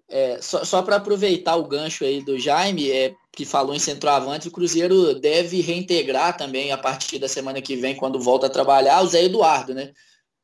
é, 0.09 0.39
só, 0.41 0.63
só 0.63 0.81
para 0.81 0.97
aproveitar 0.97 1.55
o 1.55 1.67
gancho 1.67 2.05
aí 2.05 2.23
do 2.23 2.39
Jaime, 2.39 2.89
é, 2.91 3.13
que 3.31 3.45
falou 3.45 3.75
em 3.75 3.79
centroavante, 3.79 4.47
o 4.47 4.51
Cruzeiro 4.51 5.15
deve 5.15 5.59
reintegrar 5.59 6.37
também 6.37 6.71
a 6.71 6.77
partir 6.77 7.19
da 7.19 7.27
semana 7.27 7.61
que 7.61 7.75
vem, 7.75 7.95
quando 7.95 8.19
volta 8.19 8.45
a 8.45 8.49
trabalhar, 8.49 9.01
o 9.01 9.07
Zé 9.07 9.23
Eduardo, 9.23 9.73
né? 9.73 9.91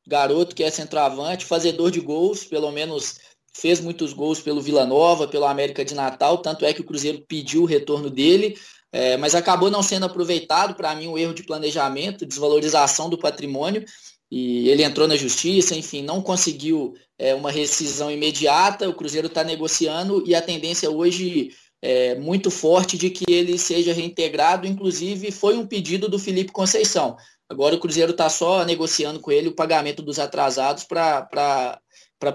Garoto 0.06 0.54
que 0.54 0.64
é 0.64 0.70
centroavante, 0.70 1.46
fazedor 1.46 1.92
de 1.92 2.02
gols, 2.02 2.44
pelo 2.44 2.72
menos 2.72 3.20
fez 3.56 3.80
muitos 3.80 4.12
gols 4.12 4.42
pelo 4.42 4.62
Vila 4.62 4.86
Nova, 4.86 5.28
pelo 5.28 5.46
América 5.46 5.86
de 5.86 5.94
Natal, 5.94 6.40
tanto 6.40 6.66
é 6.66 6.74
que 6.74 6.82
o 6.82 6.84
Cruzeiro 6.84 7.24
pediu 7.28 7.62
o 7.62 7.68
retorno 7.68 8.10
dele, 8.10 8.58
é, 8.92 9.16
mas 9.16 9.34
acabou 9.34 9.72
não 9.72 9.82
sendo 9.82 10.06
aproveitado, 10.06 10.76
para 10.76 10.94
mim, 10.94 11.08
um 11.08 11.18
erro 11.18 11.34
de 11.34 11.44
planejamento, 11.44 12.26
desvalorização 12.26 13.10
do 13.10 13.18
patrimônio, 13.18 13.86
e 14.36 14.68
ele 14.68 14.82
entrou 14.82 15.08
na 15.08 15.16
justiça, 15.16 15.76
enfim, 15.76 16.02
não 16.02 16.20
conseguiu 16.20 16.96
é, 17.20 17.36
uma 17.36 17.52
rescisão 17.52 18.10
imediata. 18.10 18.90
O 18.90 18.96
Cruzeiro 18.96 19.28
está 19.28 19.44
negociando 19.44 20.24
e 20.26 20.34
a 20.34 20.42
tendência 20.42 20.90
hoje 20.90 21.52
é 21.80 22.16
muito 22.16 22.50
forte 22.50 22.98
de 22.98 23.12
que 23.12 23.32
ele 23.32 23.60
seja 23.60 23.94
reintegrado. 23.94 24.66
Inclusive, 24.66 25.30
foi 25.30 25.56
um 25.56 25.68
pedido 25.68 26.10
do 26.10 26.18
Felipe 26.18 26.52
Conceição. 26.52 27.16
Agora 27.48 27.76
o 27.76 27.80
Cruzeiro 27.80 28.10
está 28.10 28.28
só 28.28 28.66
negociando 28.66 29.20
com 29.20 29.32
ele 29.32 29.50
o 29.50 29.56
pagamento 29.56 30.02
dos 30.02 30.18
atrasados 30.18 30.84
para 30.84 31.80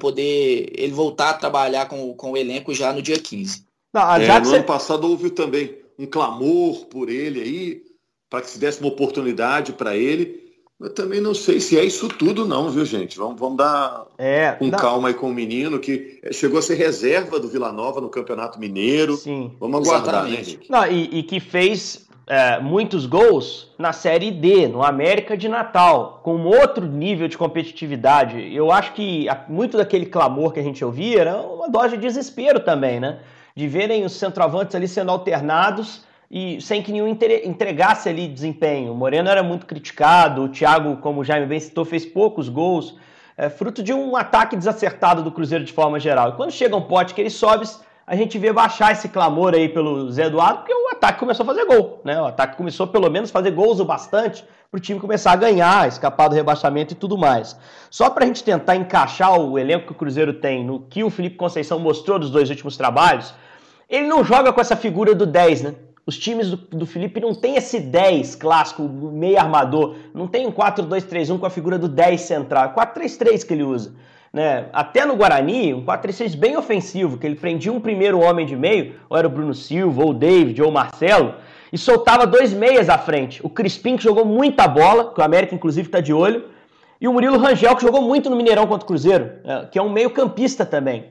poder 0.01 0.71
ele 0.77 0.93
voltar 0.93 1.31
a 1.31 1.35
trabalhar 1.35 1.87
com, 1.87 2.15
com 2.15 2.31
o 2.31 2.37
elenco 2.37 2.73
já 2.73 2.93
no 2.93 3.03
dia 3.03 3.19
15. 3.19 3.67
Não, 3.93 4.15
é, 4.15 4.39
no 4.39 4.45
você... 4.45 4.55
ano 4.55 4.65
passado 4.65 5.11
houve 5.11 5.31
também 5.31 5.77
um 5.99 6.07
clamor 6.07 6.87
por 6.87 7.09
ele 7.09 7.41
aí, 7.41 7.83
para 8.31 8.43
que 8.43 8.51
se 8.51 8.59
desse 8.61 8.79
uma 8.79 8.89
oportunidade 8.89 9.73
para 9.73 9.97
ele. 9.97 10.48
Eu 10.81 10.95
também 10.95 11.21
não 11.21 11.35
sei 11.35 11.59
se 11.59 11.77
é 11.77 11.85
isso 11.85 12.09
tudo, 12.09 12.47
não, 12.47 12.71
viu, 12.71 12.85
gente? 12.85 13.19
Vamos, 13.19 13.39
vamos 13.41 13.57
dar 13.57 14.07
é, 14.17 14.53
com 14.53 14.67
não. 14.67 14.79
calma 14.79 15.09
aí 15.09 15.15
com 15.15 15.29
o 15.29 15.35
menino, 15.35 15.81
que 15.81 16.21
chegou 16.31 16.61
a 16.61 16.63
ser 16.63 16.77
reserva 16.77 17.41
do 17.41 17.49
Vila 17.49 17.73
Nova 17.73 18.01
no 18.01 18.09
Campeonato 18.09 18.61
Mineiro. 18.61 19.17
Sim. 19.17 19.51
Vamos 19.59 19.89
aguardar, 19.89 20.23
né, 20.25 20.41
Exatamente. 20.41 20.47
né, 20.47 20.53
Henrique? 20.53 20.71
Não, 20.71 20.87
e, 20.87 21.19
e 21.19 21.23
que 21.25 21.41
fez 21.41 22.09
é, 22.29 22.61
muitos 22.61 23.07
gols 23.07 23.75
na 23.77 23.93
Série 23.93 24.31
D, 24.31 24.69
no 24.69 24.85
América 24.85 25.37
de 25.37 25.49
Natal, 25.49 26.21
com 26.23 26.45
outro 26.45 26.87
nível 26.87 27.27
de 27.27 27.37
competitividade. 27.37 28.55
Eu 28.55 28.71
acho 28.71 28.93
que 28.93 29.27
muito 29.49 29.77
daquele 29.77 30.07
clamor 30.07 30.53
que 30.53 30.61
a 30.61 30.63
gente 30.63 30.85
ouvia 30.85 31.23
era 31.23 31.37
uma 31.39 31.69
dose 31.69 31.97
de 31.97 32.03
desespero 32.03 32.61
também, 32.61 33.01
né? 33.01 33.19
De 33.53 33.67
verem 33.67 34.05
os 34.05 34.13
centroavantes 34.13 34.77
ali 34.77 34.87
sendo 34.87 35.11
alternados 35.11 36.07
e 36.31 36.61
sem 36.61 36.83
que 36.83 36.93
nenhum 36.93 37.09
entregasse 37.09 38.09
ali 38.09 38.29
desempenho. 38.29 38.93
O 38.93 38.97
Moreno 38.97 39.29
era 39.29 39.43
muito 39.43 39.67
criticado, 39.67 40.43
o 40.43 40.49
Thiago, 40.49 40.99
como 40.99 41.21
o 41.21 41.25
Jaime 41.25 41.47
bem 41.47 41.59
citou, 41.59 41.85
fez 41.85 42.05
poucos 42.05 42.49
gols, 42.49 42.97
é, 43.37 43.49
fruto 43.49 43.83
de 43.83 43.93
um 43.95 44.17
ataque 44.17 44.57
desacertado 44.57 45.23
do 45.23 45.33
Cruzeiro 45.33 45.65
de 45.65 45.73
forma 45.73 45.99
geral. 45.99 46.31
E 46.31 46.33
quando 46.33 46.51
chega 46.51 46.77
um 46.77 46.83
pote 46.83 47.15
que 47.15 47.21
ele 47.21 47.31
sobe, 47.31 47.67
a 48.07 48.17
gente 48.17 48.39
vê 48.39 48.53
baixar 48.53 48.93
esse 48.93 49.09
clamor 49.09 49.55
aí 49.55 49.69
pelo 49.69 50.11
Zé 50.11 50.25
Eduardo, 50.25 50.59
porque 50.59 50.73
o 50.73 50.89
ataque 50.91 51.19
começou 51.19 51.45
a 51.45 51.47
fazer 51.47 51.65
gol, 51.67 52.01
né? 52.05 52.21
O 52.21 52.27
ataque 52.27 52.57
começou 52.57 52.87
pelo 52.87 53.11
menos 53.11 53.31
a 53.31 53.33
fazer 53.33 53.51
gols 53.51 53.81
o 53.81 53.85
bastante 53.85 54.45
para 54.71 54.79
o 54.79 54.81
time 54.81 54.99
começar 55.01 55.33
a 55.33 55.37
ganhar, 55.37 55.89
escapar 55.89 56.29
do 56.29 56.35
rebaixamento 56.35 56.93
e 56.93 56.97
tudo 56.97 57.17
mais. 57.17 57.57
Só 57.91 58.11
para 58.11 58.25
a 58.25 58.27
gente 58.27 58.45
tentar 58.45 58.77
encaixar 58.77 59.39
o 59.39 59.59
elenco 59.59 59.87
que 59.87 59.93
o 59.93 59.95
Cruzeiro 59.95 60.35
tem 60.35 60.65
no 60.65 60.81
que 60.81 61.05
o 61.05 61.11
Felipe 61.11 61.37
Conceição 61.37 61.79
mostrou 61.79 62.19
dos 62.19 62.31
dois 62.31 62.51
últimos 62.51 62.77
trabalhos, 62.77 63.35
ele 63.89 64.07
não 64.07 64.23
joga 64.25 64.53
com 64.53 64.61
essa 64.61 64.77
figura 64.77 65.15
do 65.15 65.25
10, 65.25 65.63
né? 65.63 65.75
Os 66.09 66.17
times 66.17 66.49
do, 66.51 66.57
do 66.57 66.87
Felipe 66.87 67.21
não 67.21 67.35
tem 67.35 67.57
esse 67.57 67.79
10 67.79 68.37
clássico, 68.37 68.83
meio 68.83 69.39
armador. 69.39 69.95
Não 70.15 70.27
tem 70.27 70.47
um 70.47 70.51
4-2-3-1 70.51 71.39
com 71.39 71.45
a 71.45 71.51
figura 71.51 71.79
do 71.79 71.87
10 71.87 72.19
central. 72.23 72.65
É 72.65 72.69
4-3-3 72.69 73.47
que 73.47 73.53
ele 73.53 73.63
usa. 73.63 73.93
Né? 74.33 74.71
Até 74.73 75.05
no 75.05 75.17
Guarani, 75.17 75.75
um 75.75 75.85
4-3-3 75.85 76.35
bem 76.35 76.57
ofensivo, 76.57 77.19
que 77.19 77.27
ele 77.27 77.35
prendia 77.35 77.71
um 77.71 77.79
primeiro 77.79 78.21
homem 78.21 78.47
de 78.47 78.57
meio, 78.57 78.95
ou 79.11 79.19
era 79.19 79.27
o 79.27 79.31
Bruno 79.31 79.53
Silva, 79.53 80.03
ou 80.03 80.13
o 80.13 80.15
David, 80.15 80.63
ou 80.63 80.71
o 80.71 80.73
Marcelo, 80.73 81.35
e 81.71 81.77
soltava 81.77 82.27
dois 82.27 82.55
meias 82.55 82.89
à 82.89 82.97
frente. 82.97 83.45
O 83.45 83.51
Crispim, 83.51 83.99
que 83.99 84.03
jogou 84.05 84.25
muita 84.25 84.67
bola, 84.67 85.13
que 85.13 85.21
o 85.21 85.23
América 85.23 85.55
inclusive 85.55 85.89
está 85.89 86.01
de 86.01 86.15
olho, 86.15 86.47
e 86.99 87.07
o 87.07 87.13
Murilo 87.13 87.37
Rangel, 87.37 87.77
que 87.77 87.83
jogou 87.83 88.01
muito 88.01 88.31
no 88.31 88.37
Mineirão 88.37 88.67
contra 88.67 88.83
o 88.83 88.89
Cruzeiro, 88.89 89.31
é, 89.45 89.67
que 89.67 89.79
é 89.79 89.83
um 89.83 89.91
meio 89.91 90.09
campista 90.09 90.65
também. 90.65 91.11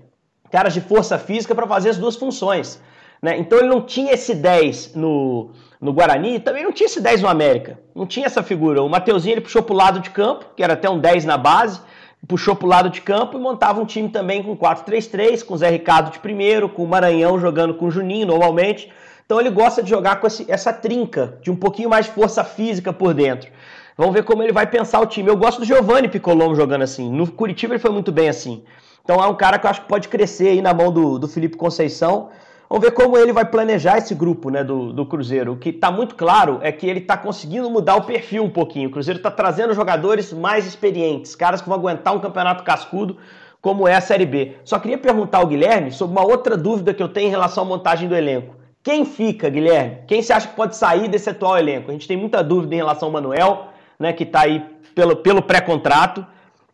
Caras 0.50 0.74
de 0.74 0.82
força 0.82 1.20
física 1.20 1.54
para 1.54 1.68
fazer 1.68 1.92
as 1.92 2.00
duas 2.00 2.16
funções. 2.16 2.82
Né? 3.22 3.38
Então 3.38 3.60
ele 3.60 3.68
não 3.68 3.82
tinha 3.82 4.14
esse 4.14 4.36
10 4.36 4.96
no, 4.96 5.52
no 5.82 5.94
Guarani, 5.94 6.40
também 6.40 6.64
não 6.64 6.72
tinha 6.72 6.86
esse 6.86 7.02
10 7.02 7.22
no 7.22 7.28
América. 7.28 7.80
Não 7.96 8.06
tinha 8.06 8.26
essa 8.26 8.44
figura. 8.44 8.82
O 8.82 8.90
Mateuzinho 8.90 9.34
ele 9.34 9.42
puxou 9.42 9.64
para 9.64 9.74
o 9.74 9.78
lado 9.78 10.00
de 10.00 10.10
campo, 10.10 10.46
que 10.56 10.64
era 10.64 10.74
até 10.74 10.90
um 10.90 11.00
10 11.00 11.26
na 11.26 11.38
base, 11.38 11.80
puxou 12.28 12.56
para 12.56 12.66
o 12.66 12.70
lado 12.70 12.90
de 12.90 13.02
campo 13.02 13.38
e 13.38 13.42
montava 13.42 13.80
um 13.80 13.86
time 13.86 14.10
também 14.10 14.44
com 14.44 14.56
4-3-3, 14.56 15.44
com 15.44 15.54
o 15.54 15.58
Zé 15.58 15.70
Ricardo 15.70 16.12
de 16.12 16.20
primeiro, 16.20 16.70
com 16.70 16.84
o 16.84 16.88
Maranhão 16.88 17.40
jogando 17.40 17.74
com 17.74 17.86
o 17.86 17.92
Juninho 17.92 18.28
normalmente. 18.28 18.92
Então 19.26 19.40
ele 19.42 19.50
gosta 19.50 19.84
de 19.84 19.90
jogar 19.90 20.22
com 20.22 20.28
esse, 20.28 20.46
essa 20.50 20.72
trinca, 20.72 21.38
de 21.42 21.52
um 21.52 21.56
pouquinho 21.56 21.90
mais 21.90 22.06
de 22.06 22.12
força 22.12 22.44
física 22.44 22.94
por 22.94 23.14
dentro. 23.14 23.50
Vamos 23.98 24.14
ver 24.14 24.24
como 24.24 24.44
ele 24.44 24.54
vai 24.54 24.68
pensar 24.68 25.00
o 25.00 25.06
time. 25.06 25.28
Eu 25.28 25.36
gosto 25.36 25.60
do 25.60 25.66
Giovanni 25.66 26.08
Piccolomo 26.08 26.56
jogando 26.56 26.84
assim. 26.84 27.12
No 27.12 27.30
Curitiba 27.32 27.74
ele 27.74 27.80
foi 27.80 27.92
muito 27.92 28.12
bem 28.12 28.30
assim. 28.30 28.64
Então 29.04 29.24
é 29.24 29.28
um 29.28 29.36
cara 29.36 29.58
que 29.58 29.66
eu 29.66 29.70
acho 29.72 29.82
que 29.82 29.88
pode 29.88 30.08
crescer 30.08 30.50
aí 30.50 30.62
na 30.62 30.74
mão 30.74 30.92
do, 30.92 31.18
do 31.18 31.28
Felipe 31.28 31.58
Conceição. 31.58 32.30
Vamos 32.70 32.84
ver 32.84 32.92
como 32.92 33.18
ele 33.18 33.32
vai 33.32 33.46
planejar 33.46 33.98
esse 33.98 34.14
grupo 34.14 34.50
né, 34.50 34.62
do, 34.62 34.92
do 34.92 35.06
Cruzeiro. 35.06 35.54
O 35.54 35.58
que 35.58 35.70
está 35.70 35.90
muito 35.90 36.16
claro 36.16 36.60
é 36.62 36.70
que 36.70 36.86
ele 36.86 37.00
está 37.00 37.16
conseguindo 37.16 37.70
mudar 37.70 37.96
o 37.96 38.04
perfil 38.04 38.44
um 38.44 38.50
pouquinho. 38.50 38.90
O 38.90 38.92
Cruzeiro 38.92 39.20
está 39.20 39.32
trazendo 39.32 39.74
jogadores 39.74 40.34
mais 40.34 40.68
experientes, 40.68 41.34
caras 41.34 41.62
que 41.62 41.70
vão 41.70 41.78
aguentar 41.78 42.14
um 42.14 42.20
campeonato 42.20 42.64
cascudo 42.64 43.18
como 43.62 43.88
é 43.88 43.96
a 43.96 44.02
Série 44.02 44.26
B. 44.26 44.56
Só 44.66 44.80
queria 44.80 44.98
perguntar 44.98 45.40
ao 45.40 45.48
Guilherme 45.48 45.92
sobre 45.92 46.18
uma 46.18 46.26
outra 46.26 46.58
dúvida 46.58 46.94
que 46.94 47.02
eu 47.02 47.08
tenho 47.08 47.28
em 47.28 47.32
relação 47.32 47.64
à 47.64 47.66
montagem 47.66 48.08
do 48.08 48.16
elenco. 48.16 48.56
Quem 48.84 49.06
fica, 49.06 49.50
Guilherme? 49.50 50.00
Quem 50.08 50.22
você 50.22 50.34
acha 50.34 50.48
que 50.48 50.56
pode 50.56 50.76
sair 50.76 51.08
desse 51.08 51.30
atual 51.30 51.58
elenco? 51.58 51.90
A 51.90 51.94
gente 51.94 52.08
tem 52.08 52.18
muita 52.18 52.44
dúvida 52.44 52.76
em 52.76 52.78
relação 52.78 53.08
ao 53.08 53.14
Manuel, 53.14 53.68
né, 54.00 54.14
que 54.14 54.24
está 54.24 54.42
aí 54.42 54.64
pelo, 54.94 55.16
pelo 55.16 55.42
pré-contrato. 55.42 56.26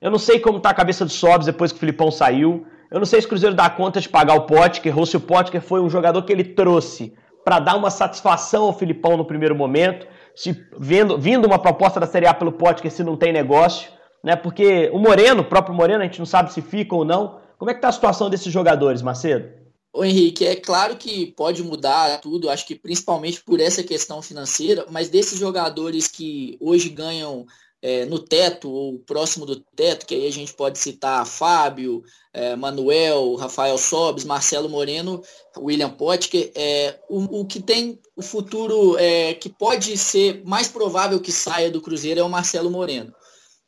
Eu 0.02 0.12
não 0.12 0.20
sei 0.20 0.40
como 0.40 0.58
está 0.58 0.70
a 0.70 0.74
cabeça 0.74 1.06
do 1.06 1.12
Sobs 1.12 1.46
depois 1.46 1.72
que 1.72 1.78
o 1.78 1.80
Filipão 1.80 2.12
saiu. 2.12 2.66
Eu 2.94 3.00
não 3.00 3.08
sei 3.08 3.20
se 3.20 3.26
o 3.26 3.30
Cruzeiro 3.30 3.56
dá 3.56 3.68
conta 3.72 4.00
de 4.00 4.08
pagar 4.08 4.36
o 4.36 4.42
Potker 4.42 4.96
ou 4.96 5.04
se 5.04 5.18
o 5.18 5.20
Potker 5.20 5.60
foi 5.60 5.82
um 5.82 5.90
jogador 5.90 6.22
que 6.22 6.32
ele 6.32 6.44
trouxe 6.44 7.12
para 7.44 7.60
dar 7.60 7.76
uma 7.76 7.90
satisfação 7.90 8.66
ao 8.66 8.78
Filipão 8.78 9.18
no 9.18 9.26
primeiro 9.26 9.56
momento, 9.56 10.06
se 10.36 10.64
vendo, 10.78 11.18
vindo 11.18 11.48
uma 11.48 11.58
proposta 11.58 12.00
da 12.00 12.06
Série 12.06 12.28
A 12.28 12.36
pelo 12.36 12.52
Potker 12.52 12.92
se 12.92 13.04
não 13.04 13.18
tem 13.18 13.34
negócio, 13.34 13.92
né? 14.24 14.36
Porque 14.36 14.92
o 14.94 15.00
Moreno, 15.00 15.42
o 15.42 15.46
próprio 15.46 15.74
Moreno, 15.74 16.02
a 16.02 16.06
gente 16.06 16.20
não 16.20 16.26
sabe 16.28 16.54
se 16.54 16.62
fica 16.62 16.96
ou 16.96 17.04
não. 17.04 17.40
Como 17.58 17.72
é 17.72 17.74
que 17.74 17.82
tá 17.82 17.88
a 17.88 17.92
situação 17.92 18.30
desses 18.30 18.54
jogadores, 18.54 19.02
Macedo? 19.02 19.50
O 19.92 20.06
Henrique, 20.06 20.46
é 20.46 20.56
claro 20.56 20.96
que 20.96 21.34
pode 21.36 21.64
mudar 21.64 22.22
tudo, 22.22 22.48
acho 22.48 22.68
que 22.68 22.76
principalmente 22.76 23.42
por 23.44 23.60
essa 23.60 23.82
questão 23.82 24.22
financeira, 24.22 24.86
mas 24.92 25.10
desses 25.10 25.40
jogadores 25.40 26.08
que 26.08 26.58
hoje 26.62 26.90
ganham 26.90 27.48
é, 27.84 28.06
no 28.06 28.18
teto 28.18 28.72
ou 28.72 28.98
próximo 29.00 29.46
do 29.46 29.60
teto, 29.60 30.06
que 30.06 30.16
aí 30.16 30.26
a 30.26 30.32
gente 30.32 30.54
pode 30.54 30.80
citar 30.80 31.28
Fábio, 31.28 32.02
é, 32.34 32.56
Manuel, 32.56 33.36
Rafael 33.36 33.78
Sobes, 33.78 34.24
Marcelo 34.24 34.70
Moreno, 34.70 35.22
William 35.58 35.90
Potker, 35.90 36.50
é, 36.56 36.98
o, 37.10 37.42
o 37.42 37.46
que 37.46 37.62
tem 37.62 38.00
o 38.16 38.22
futuro 38.22 38.98
é, 38.98 39.34
que 39.34 39.50
pode 39.50 39.98
ser 39.98 40.42
mais 40.46 40.70
provável 40.70 41.20
que 41.20 41.32
saia 41.32 41.70
do 41.70 41.82
Cruzeiro 41.82 42.22
é 42.22 42.24
o 42.24 42.30
Marcelo 42.30 42.72
Moreno. 42.72 43.14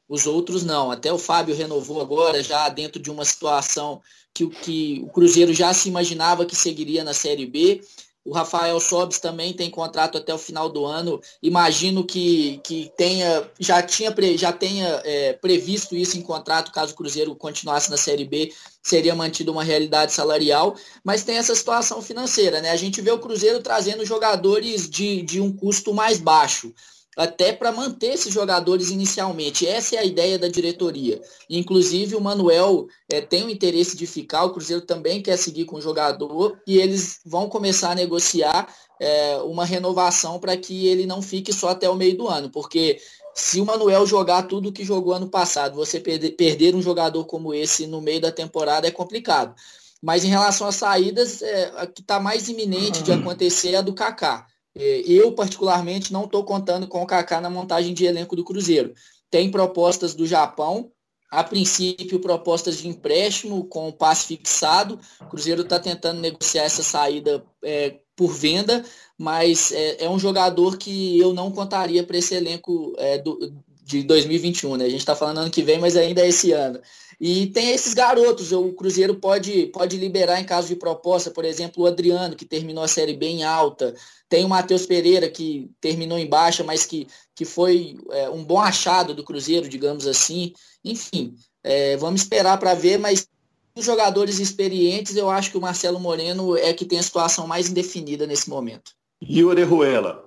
Os 0.08 0.26
outros 0.26 0.64
não. 0.64 0.92
Até 0.92 1.12
o 1.12 1.18
Fábio 1.18 1.54
renovou 1.54 2.00
agora, 2.00 2.42
já 2.42 2.70
dentro 2.70 3.02
de 3.02 3.12
uma 3.12 3.26
situação 3.26 4.02
que, 4.34 4.48
que 4.48 5.02
o 5.04 5.10
Cruzeiro 5.10 5.54
já 5.54 5.74
se 5.74 5.90
imaginava 5.90 6.46
que 6.46 6.56
seguiria 6.56 7.04
na 7.04 7.14
Série 7.14 7.46
B. 7.46 7.82
O 8.26 8.34
Rafael 8.34 8.80
Sobis 8.80 9.20
também 9.20 9.54
tem 9.54 9.70
contrato 9.70 10.18
até 10.18 10.34
o 10.34 10.38
final 10.40 10.68
do 10.68 10.84
ano. 10.84 11.22
Imagino 11.44 12.04
que, 12.04 12.60
que 12.64 12.92
tenha, 12.98 13.48
já, 13.60 13.84
tinha, 13.84 14.12
já 14.36 14.52
tenha 14.52 15.00
é, 15.06 15.34
previsto 15.34 15.96
isso 15.96 16.18
em 16.18 16.24
contrato, 16.24 16.72
caso 16.72 16.94
o 16.94 16.96
Cruzeiro 16.96 17.36
continuasse 17.36 17.92
na 17.92 17.98
Série 17.98 18.26
B, 18.26 18.52
seria 18.82 19.14
mantido 19.14 19.52
uma 19.52 19.64
realidade 19.64 20.12
salarial, 20.12 20.76
mas 21.04 21.24
tem 21.24 21.38
essa 21.38 21.54
situação 21.54 22.02
financeira, 22.02 22.62
né? 22.62 22.72
A 22.72 22.76
gente 22.76 23.00
vê 23.00 23.12
o 23.12 23.20
Cruzeiro 23.20 23.62
trazendo 23.62 24.04
jogadores 24.04 24.90
de, 24.90 25.22
de 25.22 25.40
um 25.40 25.56
custo 25.56 25.94
mais 25.94 26.20
baixo 26.20 26.74
até 27.16 27.54
para 27.54 27.72
manter 27.72 28.14
esses 28.14 28.34
jogadores 28.34 28.90
inicialmente. 28.90 29.68
Essa 29.68 29.96
é 29.96 30.00
a 30.00 30.04
ideia 30.04 30.38
da 30.38 30.48
diretoria. 30.48 31.22
Inclusive, 31.50 32.16
o 32.16 32.22
Manuel 32.22 32.88
é, 33.12 33.22
tem 33.22 33.44
o 33.44 33.50
interesse 33.50 33.96
de 33.96 34.06
ficar, 34.06 34.44
o 34.44 34.52
Cruzeiro 34.52 34.82
também 34.82 35.22
quer 35.22 35.38
seguir 35.38 35.66
com 35.66 35.78
o 35.78 35.82
jogador 35.82 36.60
e 36.68 36.78
eles 36.78 37.22
vão 37.26 37.48
começar 37.48 37.92
a 37.92 37.96
negociar 37.96 38.68
é, 39.00 39.38
uma 39.38 39.66
renovação 39.66 40.40
para 40.40 40.58
que 40.58 40.88
ele 40.88 41.06
não 41.06 41.22
fique 41.22 41.54
só 41.54 41.70
até 41.70 41.90
o 41.90 41.96
meio 41.96 42.18
do 42.18 42.28
ano, 42.28 42.50
porque 42.50 43.00
se 43.34 43.60
o 43.60 43.66
Manuel 43.66 44.06
jogar 44.06 44.44
tudo 44.44 44.72
que 44.72 44.86
jogou 44.86 45.14
ano 45.14 45.28
passado, 45.28 45.76
você 45.76 46.00
perder, 46.00 46.32
perder 46.32 46.74
um 46.74 46.82
jogador 46.82 47.26
como 47.26 47.54
esse 47.54 47.86
no 47.86 48.02
meio 48.02 48.22
da 48.22 48.32
temporada 48.32 48.88
é 48.88 48.92
complicado. 48.92 49.54
Mas 50.02 50.24
em 50.24 50.30
relação 50.30 50.68
às 50.68 50.76
saídas, 50.76 51.42
é, 51.42 51.72
a 51.76 51.88
que 51.88 52.02
está 52.02 52.20
mais 52.20 52.48
iminente 52.48 53.04
de 53.04 53.12
acontecer 53.12 53.72
é 53.74 53.78
a 53.78 53.82
do 53.82 53.94
Kaká. 53.94 54.48
É, 54.78 55.02
eu, 55.08 55.32
particularmente, 55.32 56.12
não 56.12 56.26
estou 56.26 56.44
contando 56.44 56.88
com 56.88 57.02
o 57.02 57.08
Kaká 57.08 57.40
na 57.40 57.50
montagem 57.50 57.94
de 57.94 58.06
elenco 58.06 58.36
do 58.36 58.44
Cruzeiro. 58.44 58.94
Tem 59.30 59.50
propostas 59.50 60.14
do 60.14 60.26
Japão, 60.28 60.92
a 61.32 61.44
princípio, 61.44 62.20
propostas 62.20 62.78
de 62.78 62.88
empréstimo 62.88 63.66
com 63.66 63.92
passe 63.92 64.28
fixado. 64.28 65.00
O 65.22 65.26
Cruzeiro 65.26 65.62
está 65.62 65.80
tentando 65.80 66.22
negociar 66.22 66.64
essa 66.64 66.84
saída 66.84 67.44
é, 67.64 68.00
por 68.16 68.32
venda, 68.32 68.86
mas 69.18 69.72
é, 69.72 70.06
é, 70.06 70.10
um 70.10 70.20
jogador 70.20 70.78
que 70.78 71.20
eu 71.20 71.34
não 71.34 71.52
contaria 71.52 72.04
para 72.04 72.18
esse 72.18 72.36
elenco 72.36 72.94
é, 72.98 73.18
do, 73.18 73.54
de 73.84 74.04
2021. 74.04 74.78
Né? 74.78 74.86
A 74.86 74.90
gente 74.90 75.00
está 75.00 75.16
falando 75.16 75.40
ano 75.40 75.52
que 75.52 75.64
vem, 75.64 75.80
mas 75.80 75.96
ainda 75.96 76.22
é 76.22 76.30
esse 76.30 76.52
ano. 76.52 76.80
E 77.20 77.48
tem 77.48 77.72
esses 77.72 77.94
garotos, 77.94 78.52
o 78.52 78.74
Cruzeiro 78.74 79.16
pode, 79.16 79.68
pode 79.68 79.98
liberar 79.98 80.40
em 80.40 80.46
caso 80.46 80.68
de 80.68 80.76
proposta, 80.76 81.32
por 81.32 81.46
exemplo, 81.46 81.84
o 81.84 81.88
Adriano, 81.88 82.36
que 82.36 82.46
terminou 82.46 82.84
a 82.84 82.88
Série 82.88 83.16
B 83.16 83.28
em 83.28 83.44
alta, 83.44 83.96
tem 84.28 84.44
o 84.44 84.50
Matheus 84.50 84.86
Pereira, 84.86 85.30
que 85.30 85.70
terminou 85.80 86.18
em 86.18 86.28
baixa, 86.28 86.64
mas 86.64 86.86
que, 86.86 87.08
que 87.34 87.46
foi 87.46 87.98
é, 88.12 88.30
um 88.30 88.44
bom 88.44 88.60
achado 88.60 89.14
do 89.14 89.24
Cruzeiro, 89.24 89.70
digamos 89.70 90.08
assim. 90.08 90.54
Enfim, 90.84 91.36
é, 91.64 91.96
vamos 91.98 92.22
esperar 92.22 92.58
para 92.58 92.74
ver, 92.74 92.98
mas 92.98 93.28
os 93.76 93.86
jogadores 93.86 94.40
experientes, 94.40 95.16
eu 95.16 95.30
acho 95.30 95.52
que 95.52 95.58
o 95.58 95.62
Marcelo 95.62 96.00
Moreno 96.00 96.56
é 96.58 96.74
que 96.74 96.86
tem 96.86 97.00
a 97.00 97.04
situação 97.04 97.46
mais 97.46 97.70
indefinida 97.70 98.26
nesse 98.26 98.50
momento. 98.50 98.92
E 99.22 99.44
o 99.44 99.50
Orejuela? 99.50 100.25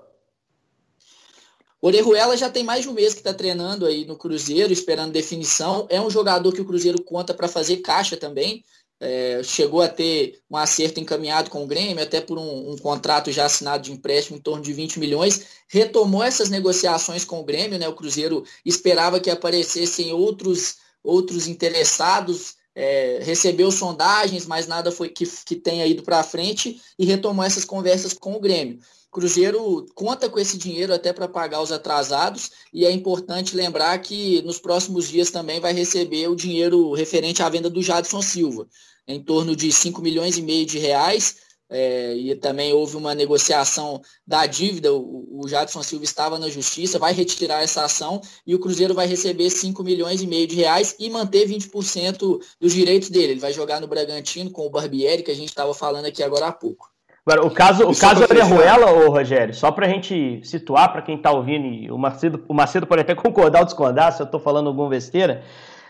Orejuela 1.81 2.37
já 2.37 2.51
tem 2.51 2.65
mais 2.65 2.83
de 2.83 2.89
um 2.89 2.93
mês 2.93 3.15
que 3.15 3.21
está 3.21 3.33
treinando 3.33 3.87
aí 3.87 4.05
no 4.05 4.17
Cruzeiro, 4.17 4.73
esperando 4.73 5.13
definição. 5.13 5.87
É 5.89 6.01
um 6.01 6.11
jogador 6.11 6.53
que 6.53 6.61
o 6.61 6.65
Cruzeiro 6.65 7.03
conta 7.03 7.33
para 7.33 7.47
fazer 7.47 7.79
caixa 7.79 8.17
também. 8.17 8.65
É, 9.01 9.41
chegou 9.45 9.81
a 9.81 9.89
ter 9.89 10.41
um 10.51 10.57
acerto 10.57 10.99
encaminhado 10.99 11.51
com 11.51 11.63
o 11.63 11.67
Grêmio, 11.69 12.03
até 12.03 12.21
por 12.21 12.37
um, 12.37 12.73
um, 12.73 12.77
contrato 12.77 13.31
já 13.31 13.45
assinado 13.45 13.85
de 13.85 13.93
empréstimo 13.93 14.37
em 14.37 14.41
torno 14.41 14.61
de 14.61 14.73
20 14.73 14.99
milhões. 14.99 15.47
Retomou 15.69 16.23
essas 16.25 16.51
negociações 16.51 17.25
com 17.25 17.41
o 17.41 17.45
Grêmio, 17.45 17.79
né? 17.79 17.89
O 17.89 17.95
Cruzeiro 17.95 18.45
esperava 18.65 19.21
que 19.21 19.31
aparecessem 19.31 20.13
outros, 20.13 20.79
outros 21.03 21.47
interessados. 21.47 22.57
É, 22.75 23.21
recebeu 23.23 23.71
sondagens, 23.71 24.47
mas 24.47 24.67
nada 24.67 24.91
foi 24.91 25.09
que, 25.09 25.25
que 25.45 25.57
tenha 25.57 25.87
ido 25.87 26.03
para 26.03 26.23
frente 26.25 26.81
e 26.99 27.05
retomou 27.05 27.45
essas 27.45 27.65
conversas 27.65 28.13
com 28.13 28.35
o 28.35 28.41
Grêmio. 28.41 28.81
Cruzeiro 29.11 29.87
conta 29.95 30.29
com 30.29 30.39
esse 30.39 30.59
dinheiro 30.59 30.93
até 30.93 31.13
para 31.13 31.27
pagar 31.27 31.63
os 31.63 31.73
atrasados 31.73 32.51
e 32.73 32.85
é 32.85 32.91
importante 32.91 33.57
lembrar 33.57 33.99
que 34.01 34.43
nos 34.43 34.59
próximos 34.59 35.09
dias 35.09 35.31
também 35.31 35.61
vai 35.61 35.73
receber 35.73 36.29
o 36.29 36.37
dinheiro 36.37 36.93
referente 36.93 37.43
à 37.43 37.49
venda 37.49 37.71
do 37.71 37.83
Jadson 37.83 38.21
Silva, 38.21 38.69
em 39.07 39.23
torno 39.23 39.57
de 39.57 39.73
5 39.73 40.03
milhões 40.03 40.37
e 40.37 40.43
meio 40.43 40.67
de 40.67 40.79
reais. 40.79 41.49
É, 41.71 42.17
e 42.17 42.35
também 42.35 42.73
houve 42.73 42.97
uma 42.97 43.15
negociação 43.15 44.01
da 44.27 44.47
dívida, 44.47 44.91
o, 44.95 45.43
o 45.43 45.47
Jadson 45.47 45.83
Silva 45.83 46.03
estava 46.03 46.39
na 46.39 46.49
justiça, 46.49 46.99
vai 46.99 47.13
retirar 47.13 47.63
essa 47.63 47.85
ação 47.85 48.23
e 48.47 48.55
o 48.55 48.59
Cruzeiro 48.59 48.95
vai 48.95 49.07
receber 49.07 49.51
5 49.51 49.85
milhões 49.85 50.23
e 50.23 50.27
meio 50.27 50.47
de 50.47 50.57
reais 50.57 50.97
e 50.99 51.11
manter 51.11 51.47
20% 51.47 52.41
dos 52.59 52.73
direitos 52.73 53.11
dele. 53.11 53.33
Ele 53.33 53.41
vai 53.41 53.53
jogar 53.53 53.81
no 53.83 53.87
Bragantino 53.87 54.51
com 54.51 54.67
o 54.67 54.71
Barbieri, 54.71 55.23
que 55.23 55.31
a 55.31 55.37
gente 55.37 55.51
estava 55.51 55.75
falando 55.75 56.07
aqui 56.07 56.23
agora 56.23 56.47
há 56.47 56.53
pouco. 56.53 56.91
Agora, 57.29 57.47
o 57.47 57.51
caso, 57.51 57.87
o 57.87 57.95
caso 57.95 58.23
Orejuela, 58.23 58.91
ô 58.91 59.11
Rogério, 59.11 59.53
só 59.53 59.71
para 59.71 59.85
a 59.85 59.89
gente 59.91 60.41
situar 60.43 60.91
para 60.91 61.03
quem 61.03 61.17
está 61.17 61.31
ouvindo, 61.31 61.67
e 61.67 61.91
o 61.91 61.99
Macedo, 61.99 62.43
o 62.49 62.55
Macedo 62.55 62.87
pode 62.87 63.03
até 63.03 63.15
concordar 63.15 63.59
ou 63.59 63.67
discordar 63.67 64.13
se 64.13 64.23
eu 64.23 64.25
estou 64.25 64.41
falando 64.41 64.69
alguma 64.69 64.89
besteira. 64.89 65.43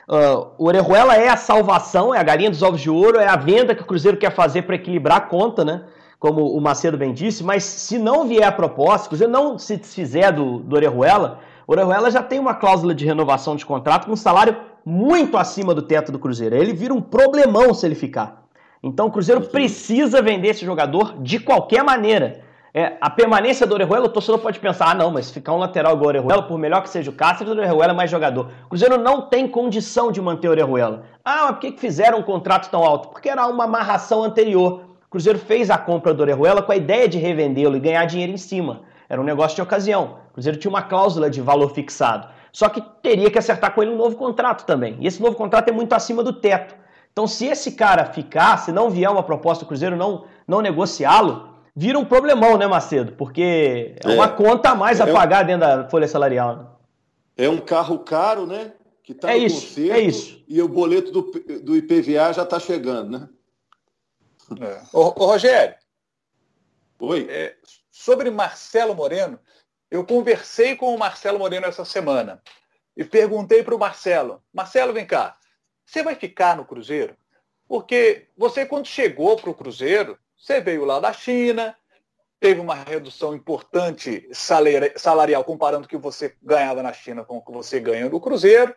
Uh, 0.08 0.48
o 0.58 0.66
Orejuela 0.66 1.14
é 1.14 1.28
a 1.28 1.36
salvação, 1.36 2.12
é 2.12 2.18
a 2.18 2.24
galinha 2.24 2.50
dos 2.50 2.60
ovos 2.60 2.80
de 2.80 2.90
ouro, 2.90 3.20
é 3.20 3.28
a 3.28 3.36
venda 3.36 3.72
que 3.72 3.82
o 3.82 3.86
Cruzeiro 3.86 4.16
quer 4.16 4.34
fazer 4.34 4.62
para 4.62 4.74
equilibrar 4.74 5.18
a 5.18 5.20
conta, 5.20 5.64
né? 5.64 5.82
Como 6.18 6.44
o 6.44 6.60
Macedo 6.60 6.98
bem 6.98 7.14
disse, 7.14 7.44
mas 7.44 7.62
se 7.62 8.00
não 8.00 8.26
vier 8.26 8.42
a 8.42 8.50
proposta, 8.50 9.02
se 9.02 9.06
o 9.06 9.10
Cruzeiro 9.10 9.32
não 9.32 9.56
se 9.60 9.76
desfizer 9.76 10.32
do, 10.32 10.58
do 10.58 10.74
Orejuela, 10.74 11.38
o 11.68 11.70
Orejuela 11.70 12.10
já 12.10 12.20
tem 12.20 12.40
uma 12.40 12.54
cláusula 12.54 12.92
de 12.92 13.04
renovação 13.04 13.54
de 13.54 13.64
contrato 13.64 14.06
com 14.06 14.12
um 14.12 14.16
salário 14.16 14.56
muito 14.84 15.36
acima 15.36 15.72
do 15.72 15.82
teto 15.82 16.10
do 16.10 16.18
Cruzeiro. 16.18 16.56
Ele 16.56 16.72
vira 16.72 16.92
um 16.92 17.00
problemão 17.00 17.72
se 17.72 17.86
ele 17.86 17.94
ficar. 17.94 18.47
Então 18.82 19.06
o 19.06 19.10
Cruzeiro 19.10 19.40
precisa 19.42 20.22
vender 20.22 20.48
esse 20.48 20.64
jogador 20.64 21.20
de 21.20 21.38
qualquer 21.40 21.82
maneira. 21.82 22.40
É, 22.72 22.96
a 23.00 23.08
permanência 23.08 23.66
do 23.66 23.74
Orejuela, 23.74 24.06
o 24.06 24.08
torcedor 24.10 24.40
pode 24.40 24.60
pensar, 24.60 24.90
ah 24.90 24.94
não, 24.94 25.10
mas 25.10 25.30
ficar 25.30 25.52
um 25.52 25.58
lateral 25.58 25.94
igual 25.94 26.06
o 26.06 26.08
Orejuela, 26.08 26.42
por 26.42 26.58
melhor 26.58 26.82
que 26.82 26.90
seja 26.90 27.10
o 27.10 27.14
Cáceres, 27.14 27.52
o 27.52 27.56
Orejuela 27.56 27.92
é 27.92 27.96
mais 27.96 28.10
jogador. 28.10 28.50
O 28.66 28.68
Cruzeiro 28.68 28.98
não 28.98 29.22
tem 29.22 29.48
condição 29.48 30.12
de 30.12 30.20
manter 30.20 30.48
o 30.48 30.50
Orejuela. 30.50 31.04
Ah, 31.24 31.46
mas 31.46 31.50
por 31.52 31.60
que 31.60 31.72
fizeram 31.72 32.18
um 32.18 32.22
contrato 32.22 32.70
tão 32.70 32.84
alto? 32.84 33.08
Porque 33.08 33.28
era 33.28 33.46
uma 33.46 33.64
amarração 33.64 34.22
anterior. 34.22 34.82
O 35.06 35.10
Cruzeiro 35.10 35.38
fez 35.38 35.70
a 35.70 35.78
compra 35.78 36.12
do 36.12 36.20
Orejuela 36.20 36.62
com 36.62 36.70
a 36.70 36.76
ideia 36.76 37.08
de 37.08 37.18
revendê-lo 37.18 37.76
e 37.76 37.80
ganhar 37.80 38.04
dinheiro 38.04 38.32
em 38.32 38.36
cima. 38.36 38.82
Era 39.08 39.20
um 39.20 39.24
negócio 39.24 39.56
de 39.56 39.62
ocasião. 39.62 40.18
O 40.30 40.34
Cruzeiro 40.34 40.58
tinha 40.58 40.70
uma 40.70 40.82
cláusula 40.82 41.30
de 41.30 41.40
valor 41.40 41.70
fixado. 41.70 42.28
Só 42.52 42.68
que 42.68 42.82
teria 43.02 43.30
que 43.30 43.38
acertar 43.38 43.74
com 43.74 43.82
ele 43.82 43.92
um 43.92 43.96
novo 43.96 44.16
contrato 44.16 44.66
também. 44.66 44.96
E 45.00 45.06
esse 45.06 45.20
novo 45.20 45.34
contrato 45.34 45.68
é 45.68 45.72
muito 45.72 45.94
acima 45.94 46.22
do 46.22 46.32
teto. 46.32 46.74
Então, 47.18 47.26
se 47.26 47.46
esse 47.46 47.72
cara 47.72 48.04
ficar, 48.04 48.58
se 48.58 48.70
não 48.70 48.88
vier 48.88 49.10
uma 49.10 49.24
proposta 49.24 49.64
do 49.64 49.66
Cruzeiro 49.66 49.96
não, 49.96 50.28
não 50.46 50.60
negociá-lo, 50.60 51.52
vira 51.74 51.98
um 51.98 52.04
problemão, 52.04 52.56
né, 52.56 52.64
Macedo? 52.64 53.10
Porque 53.14 53.96
é 54.04 54.08
uma 54.10 54.26
é. 54.26 54.28
conta 54.28 54.70
a 54.70 54.74
mais 54.76 55.00
a 55.00 55.08
é 55.08 55.12
pagar 55.12 55.42
dentro 55.42 55.66
da 55.66 55.88
folha 55.88 56.06
salarial. 56.06 56.56
Né? 56.56 56.66
É 57.36 57.48
um 57.48 57.58
carro 57.58 57.98
caro, 57.98 58.46
né? 58.46 58.72
Que 59.02 59.14
tá 59.14 59.32
é 59.32 59.36
isso, 59.36 59.66
conserto, 59.66 59.92
é 59.94 59.98
isso. 59.98 60.44
E 60.46 60.62
o 60.62 60.68
boleto 60.68 61.10
do, 61.10 61.22
do 61.60 61.76
IPVA 61.76 62.32
já 62.32 62.44
está 62.44 62.60
chegando, 62.60 63.18
né? 63.18 63.28
É. 64.60 64.80
Ô, 64.92 65.06
ô, 65.06 65.26
Rogério. 65.26 65.74
Oi. 67.00 67.26
É, 67.28 67.56
sobre 67.90 68.30
Marcelo 68.30 68.94
Moreno, 68.94 69.40
eu 69.90 70.06
conversei 70.06 70.76
com 70.76 70.94
o 70.94 70.98
Marcelo 70.98 71.40
Moreno 71.40 71.66
essa 71.66 71.84
semana 71.84 72.40
e 72.96 73.04
perguntei 73.04 73.64
para 73.64 73.74
o 73.74 73.78
Marcelo: 73.78 74.40
Marcelo, 74.54 74.92
vem 74.92 75.04
cá, 75.04 75.36
você 75.88 76.02
vai 76.02 76.14
ficar 76.14 76.54
no 76.54 76.66
Cruzeiro? 76.66 77.16
Porque 77.66 78.26
você, 78.36 78.66
quando 78.66 78.86
chegou 78.86 79.36
para 79.36 79.48
o 79.48 79.54
Cruzeiro, 79.54 80.18
você 80.36 80.60
veio 80.60 80.84
lá 80.84 81.00
da 81.00 81.14
China, 81.14 81.74
teve 82.38 82.60
uma 82.60 82.74
redução 82.74 83.34
importante 83.34 84.28
salarial 84.32 85.42
comparando 85.44 85.86
o 85.86 85.88
que 85.88 85.96
você 85.96 86.34
ganhava 86.42 86.82
na 86.82 86.92
China 86.92 87.24
com 87.24 87.38
o 87.38 87.42
que 87.42 87.50
você 87.50 87.80
ganha 87.80 88.08
no 88.08 88.20
Cruzeiro 88.20 88.74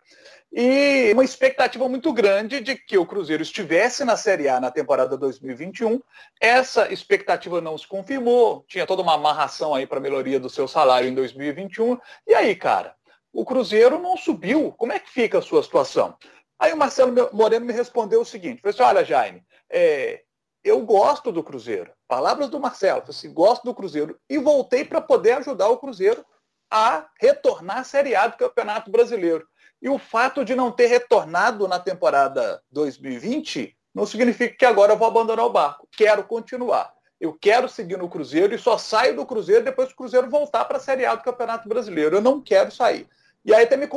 e 0.51 1.11
uma 1.13 1.23
expectativa 1.23 1.87
muito 1.87 2.11
grande 2.13 2.61
de 2.61 2.75
que 2.75 2.97
o 2.97 3.05
Cruzeiro 3.05 3.43
estivesse 3.43 4.05
na 4.05 4.15
Série 4.15 4.47
A 4.47 4.59
na 4.59 4.71
temporada 4.71 5.17
2021. 5.17 6.01
Essa 6.39 6.91
expectativa 6.91 7.59
não 7.59 7.77
se 7.77 7.87
confirmou, 7.87 8.63
tinha 8.67 8.87
toda 8.87 9.01
uma 9.01 9.15
amarração 9.15 9.75
aí 9.75 9.85
para 9.85 9.99
melhoria 9.99 10.39
do 10.39 10.49
seu 10.49 10.67
salário 10.67 11.09
em 11.09 11.13
2021. 11.13 11.97
E 12.25 12.33
aí, 12.33 12.55
cara, 12.55 12.95
o 13.33 13.45
Cruzeiro 13.45 13.99
não 13.99 14.17
subiu. 14.17 14.73
Como 14.73 14.91
é 14.91 14.99
que 14.99 15.09
fica 15.09 15.37
a 15.37 15.41
sua 15.41 15.61
situação? 15.61 16.17
Aí 16.61 16.71
o 16.71 16.77
Marcelo 16.77 17.27
Moreno 17.33 17.65
me 17.65 17.73
respondeu 17.73 18.21
o 18.21 18.25
seguinte: 18.25 18.61
falei 18.61 18.75
assim, 18.75 18.83
olha, 18.83 19.03
Jaime, 19.03 19.43
é, 19.67 20.21
eu 20.63 20.79
gosto 20.85 21.31
do 21.31 21.43
Cruzeiro. 21.43 21.91
Palavras 22.07 22.49
do 22.49 22.59
Marcelo, 22.59 23.03
assim, 23.09 23.33
gosto 23.33 23.63
do 23.63 23.73
Cruzeiro. 23.73 24.15
E 24.29 24.37
voltei 24.37 24.85
para 24.85 25.01
poder 25.01 25.31
ajudar 25.33 25.69
o 25.69 25.79
Cruzeiro 25.79 26.23
a 26.69 27.07
retornar 27.19 27.79
à 27.79 27.83
Série 27.83 28.15
A 28.15 28.27
do 28.27 28.37
Campeonato 28.37 28.91
Brasileiro. 28.91 29.47
E 29.81 29.89
o 29.89 29.97
fato 29.97 30.45
de 30.45 30.53
não 30.53 30.71
ter 30.71 30.85
retornado 30.85 31.67
na 31.67 31.79
temporada 31.79 32.61
2020 32.69 33.75
não 33.93 34.05
significa 34.05 34.55
que 34.55 34.65
agora 34.65 34.93
eu 34.93 34.97
vou 34.97 35.07
abandonar 35.07 35.43
o 35.43 35.51
barco. 35.51 35.87
Quero 35.91 36.23
continuar. 36.23 36.93
Eu 37.19 37.33
quero 37.33 37.67
seguir 37.67 37.97
no 37.97 38.07
Cruzeiro 38.07 38.53
e 38.53 38.59
só 38.59 38.77
saio 38.77 39.15
do 39.15 39.25
Cruzeiro 39.25 39.65
depois 39.65 39.87
que 39.87 39.95
o 39.95 39.97
Cruzeiro 39.97 40.29
voltar 40.29 40.65
para 40.65 40.77
a 40.77 40.79
Série 40.79 41.05
A 41.05 41.15
do 41.15 41.23
Campeonato 41.23 41.67
Brasileiro. 41.67 42.17
Eu 42.17 42.21
não 42.21 42.39
quero 42.39 42.71
sair. 42.71 43.09
E 43.43 43.53
aí 43.53 43.63
até 43.63 43.75
me 43.75 43.87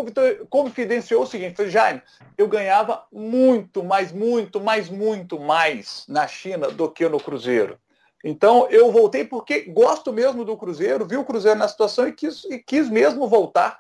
confidenciou 0.49 1.23
o 1.23 1.27
seguinte, 1.27 1.57
falei, 1.57 1.71
Jaime, 1.71 2.03
eu 2.39 2.49
ganhava 2.49 3.07
muito, 3.13 3.85
mais 3.85 4.11
muito, 4.11 4.59
mais 4.59 4.89
muito 4.89 5.39
mais 5.39 6.07
na 6.09 6.27
China 6.27 6.69
do 6.71 6.91
que 6.91 7.07
no 7.09 7.21
Cruzeiro. 7.21 7.79
Então 8.25 8.67
eu 8.71 8.91
voltei 8.91 9.23
porque 9.23 9.61
gosto 9.63 10.11
mesmo 10.11 10.47
do 10.47 10.57
Cruzeiro, 10.57 11.05
vi 11.05 11.19
o 11.19 11.25
Cruzeiro 11.25 11.59
na 11.59 11.69
situação 11.69 12.09
e 12.09 12.13
quis, 12.13 12.45
e 12.45 12.59
quis 12.59 12.89
mesmo 12.89 13.29
voltar. 13.29 13.79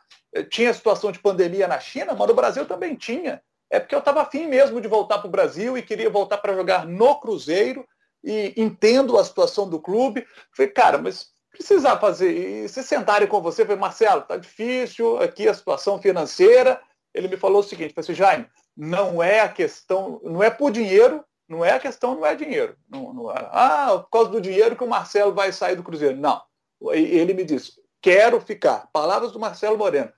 Tinha 0.50 0.74
situação 0.74 1.10
de 1.10 1.18
pandemia 1.18 1.66
na 1.66 1.80
China, 1.80 2.14
mas 2.14 2.28
no 2.28 2.34
Brasil 2.34 2.66
também 2.66 2.94
tinha. 2.94 3.40
É 3.70 3.80
porque 3.80 3.94
eu 3.94 4.00
estava 4.00 4.20
afim 4.20 4.46
mesmo 4.46 4.80
de 4.80 4.88
voltar 4.88 5.18
para 5.18 5.28
o 5.28 5.30
Brasil 5.30 5.78
e 5.78 5.82
queria 5.82 6.10
voltar 6.10 6.38
para 6.38 6.54
jogar 6.54 6.86
no 6.86 7.14
Cruzeiro 7.18 7.86
e 8.22 8.52
entendo 8.56 9.18
a 9.18 9.24
situação 9.24 9.68
do 9.68 9.80
clube. 9.80 10.26
Falei, 10.54 10.70
cara, 10.70 10.98
mas 10.98 11.33
precisar 11.54 11.98
fazer, 11.98 12.30
e 12.32 12.68
se 12.68 12.82
sentarem 12.82 13.28
com 13.28 13.40
você, 13.40 13.64
falei, 13.64 13.80
Marcelo, 13.80 14.22
tá 14.22 14.36
difícil 14.36 15.18
aqui 15.18 15.48
a 15.48 15.54
situação 15.54 16.00
financeira. 16.00 16.80
Ele 17.14 17.28
me 17.28 17.36
falou 17.36 17.60
o 17.60 17.62
seguinte, 17.62 17.94
falei 17.94 18.04
assim, 18.04 18.14
Jaime, 18.14 18.46
não 18.76 19.22
é 19.22 19.40
a 19.40 19.48
questão, 19.48 20.20
não 20.24 20.42
é 20.42 20.50
por 20.50 20.72
dinheiro, 20.72 21.24
não 21.48 21.64
é 21.64 21.72
a 21.72 21.78
questão, 21.78 22.16
não 22.16 22.26
é 22.26 22.34
dinheiro. 22.34 22.76
Não, 22.90 23.14
não 23.14 23.30
é, 23.30 23.48
ah, 23.52 23.98
por 24.02 24.10
causa 24.10 24.30
do 24.30 24.40
dinheiro 24.40 24.74
que 24.76 24.82
o 24.82 24.88
Marcelo 24.88 25.32
vai 25.32 25.52
sair 25.52 25.76
do 25.76 25.84
Cruzeiro. 25.84 26.16
Não. 26.16 26.42
Ele 26.90 27.32
me 27.32 27.44
disse, 27.44 27.80
quero 28.02 28.40
ficar. 28.40 28.88
Palavras 28.92 29.30
do 29.30 29.38
Marcelo 29.38 29.78
Moreno. 29.78 30.12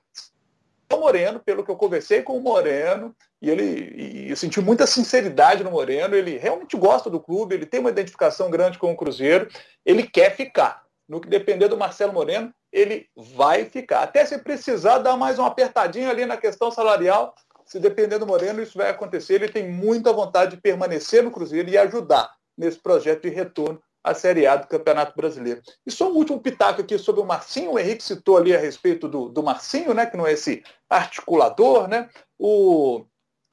O 0.91 0.97
Moreno, 0.97 1.41
pelo 1.41 1.65
que 1.65 1.71
eu 1.71 1.77
conversei 1.77 2.23
com 2.23 2.37
o 2.37 2.41
Moreno, 2.41 3.15
e 3.43 3.51
ele 3.51 3.93
e 3.97 4.31
eu 4.31 4.37
senti 4.37 4.61
muita 4.61 4.87
sinceridade 4.87 5.63
no 5.63 5.71
Moreno, 5.71 6.15
ele 6.15 6.39
realmente 6.39 6.77
gosta 6.77 7.11
do 7.11 7.21
clube, 7.21 7.55
ele 7.55 7.67
tem 7.67 7.81
uma 7.81 7.91
identificação 7.91 8.51
grande 8.51 8.79
com 8.79 8.91
o 8.91 8.97
Cruzeiro, 8.97 9.49
ele 9.85 10.05
quer 10.05 10.35
ficar 10.35 10.86
no 11.09 11.21
que 11.21 11.29
depender 11.29 11.69
do 11.69 11.77
Marcelo 11.77 12.13
Moreno, 12.13 12.53
ele 12.73 13.09
vai 13.17 13.65
ficar. 13.65 14.03
Até 14.03 14.25
se 14.25 14.39
precisar 14.39 14.99
dar 14.99 15.17
mais 15.17 15.39
uma 15.39 15.49
apertadinha 15.49 16.11
ali 16.11 16.27
na 16.27 16.37
questão 16.37 16.71
salarial, 16.71 17.35
se 17.65 17.81
depender 17.81 18.19
do 18.19 18.27
Moreno, 18.27 18.63
isso 18.63 18.79
vai 18.79 18.91
acontecer. 18.91 19.35
Ele 19.35 19.49
tem 19.49 19.69
muita 19.69 20.13
vontade 20.13 20.57
de 20.57 20.63
permanecer 20.63 21.23
no 21.23 21.31
Cruzeiro 21.31 21.69
e 21.69 21.77
ajudar 21.77 22.31
nesse 22.57 22.79
projeto 22.79 23.23
de 23.23 23.29
retorno 23.29 23.81
à 24.03 24.15
Série 24.15 24.47
A 24.47 24.57
do 24.57 24.69
Campeonato 24.69 25.15
Brasileiro. 25.17 25.61
E 25.85 25.91
só 25.91 26.09
um 26.09 26.15
último 26.15 26.41
pitaco 26.41 26.81
aqui 26.81 26.97
sobre 26.97 27.21
o 27.21 27.27
Marcinho. 27.27 27.73
O 27.73 27.79
Henrique 27.79 28.05
citou 28.05 28.37
ali 28.37 28.55
a 28.55 28.59
respeito 28.59 29.09
do, 29.09 29.29
do 29.29 29.43
Marcinho, 29.43 29.93
né, 29.93 30.07
que 30.07 30.17
não 30.17 30.27
é 30.27 30.33
esse 30.33 30.63
articulador, 30.89 31.89
né? 31.89 32.09
O, 32.39 33.05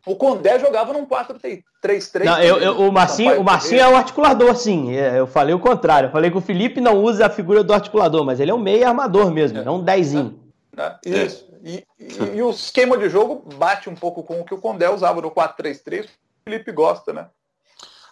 o 0.06 0.16
Condé 0.16 0.60
jogava 0.60 0.92
num 0.92 1.06
4-3-3. 1.06 1.64
Não, 2.26 2.42
eu, 2.42 2.58
eu, 2.58 2.80
o 2.80 2.92
Marcinho, 2.92 3.40
o 3.40 3.44
Marcinho 3.44 3.82
é 3.82 3.88
um 3.88 3.96
articulador, 3.96 4.54
sim. 4.56 4.96
É, 4.96 5.20
eu 5.20 5.26
falei 5.26 5.56
o 5.56 5.60
contrário. 5.60 6.08
Eu 6.08 6.12
falei 6.12 6.30
que 6.30 6.38
o 6.38 6.42
Felipe 6.42 6.82
não 6.82 7.02
usa 7.02 7.28
a 7.28 7.30
figura 7.30 7.64
do 7.64 7.74
articulador, 7.74 8.26
mas 8.26 8.40
ele 8.40 8.52
é 8.52 8.54
um 8.54 8.60
meio 8.60 8.86
armador 8.86 9.32
mesmo, 9.32 9.60
é, 9.60 9.64
é 9.64 9.72
um 9.72 9.82
dezinho. 9.82 10.40
É, 10.78 10.96
é, 11.06 11.26
isso. 11.26 11.48
E, 11.64 11.86
e, 11.98 12.38
e, 12.38 12.42
o 12.42 12.50
esquema 12.50 12.98
de 12.98 13.10
jogo 13.10 13.48
bate 13.56 13.90
um 13.90 13.96
pouco 13.96 14.24
com 14.24 14.42
o 14.42 14.44
que 14.44 14.54
o 14.54 14.60
Condé 14.60 14.90
usava 14.90 15.22
no 15.22 15.32
4-3-3. 15.32 16.06
O 16.06 16.10
Felipe 16.44 16.72
gosta, 16.74 17.14
né? 17.14 17.28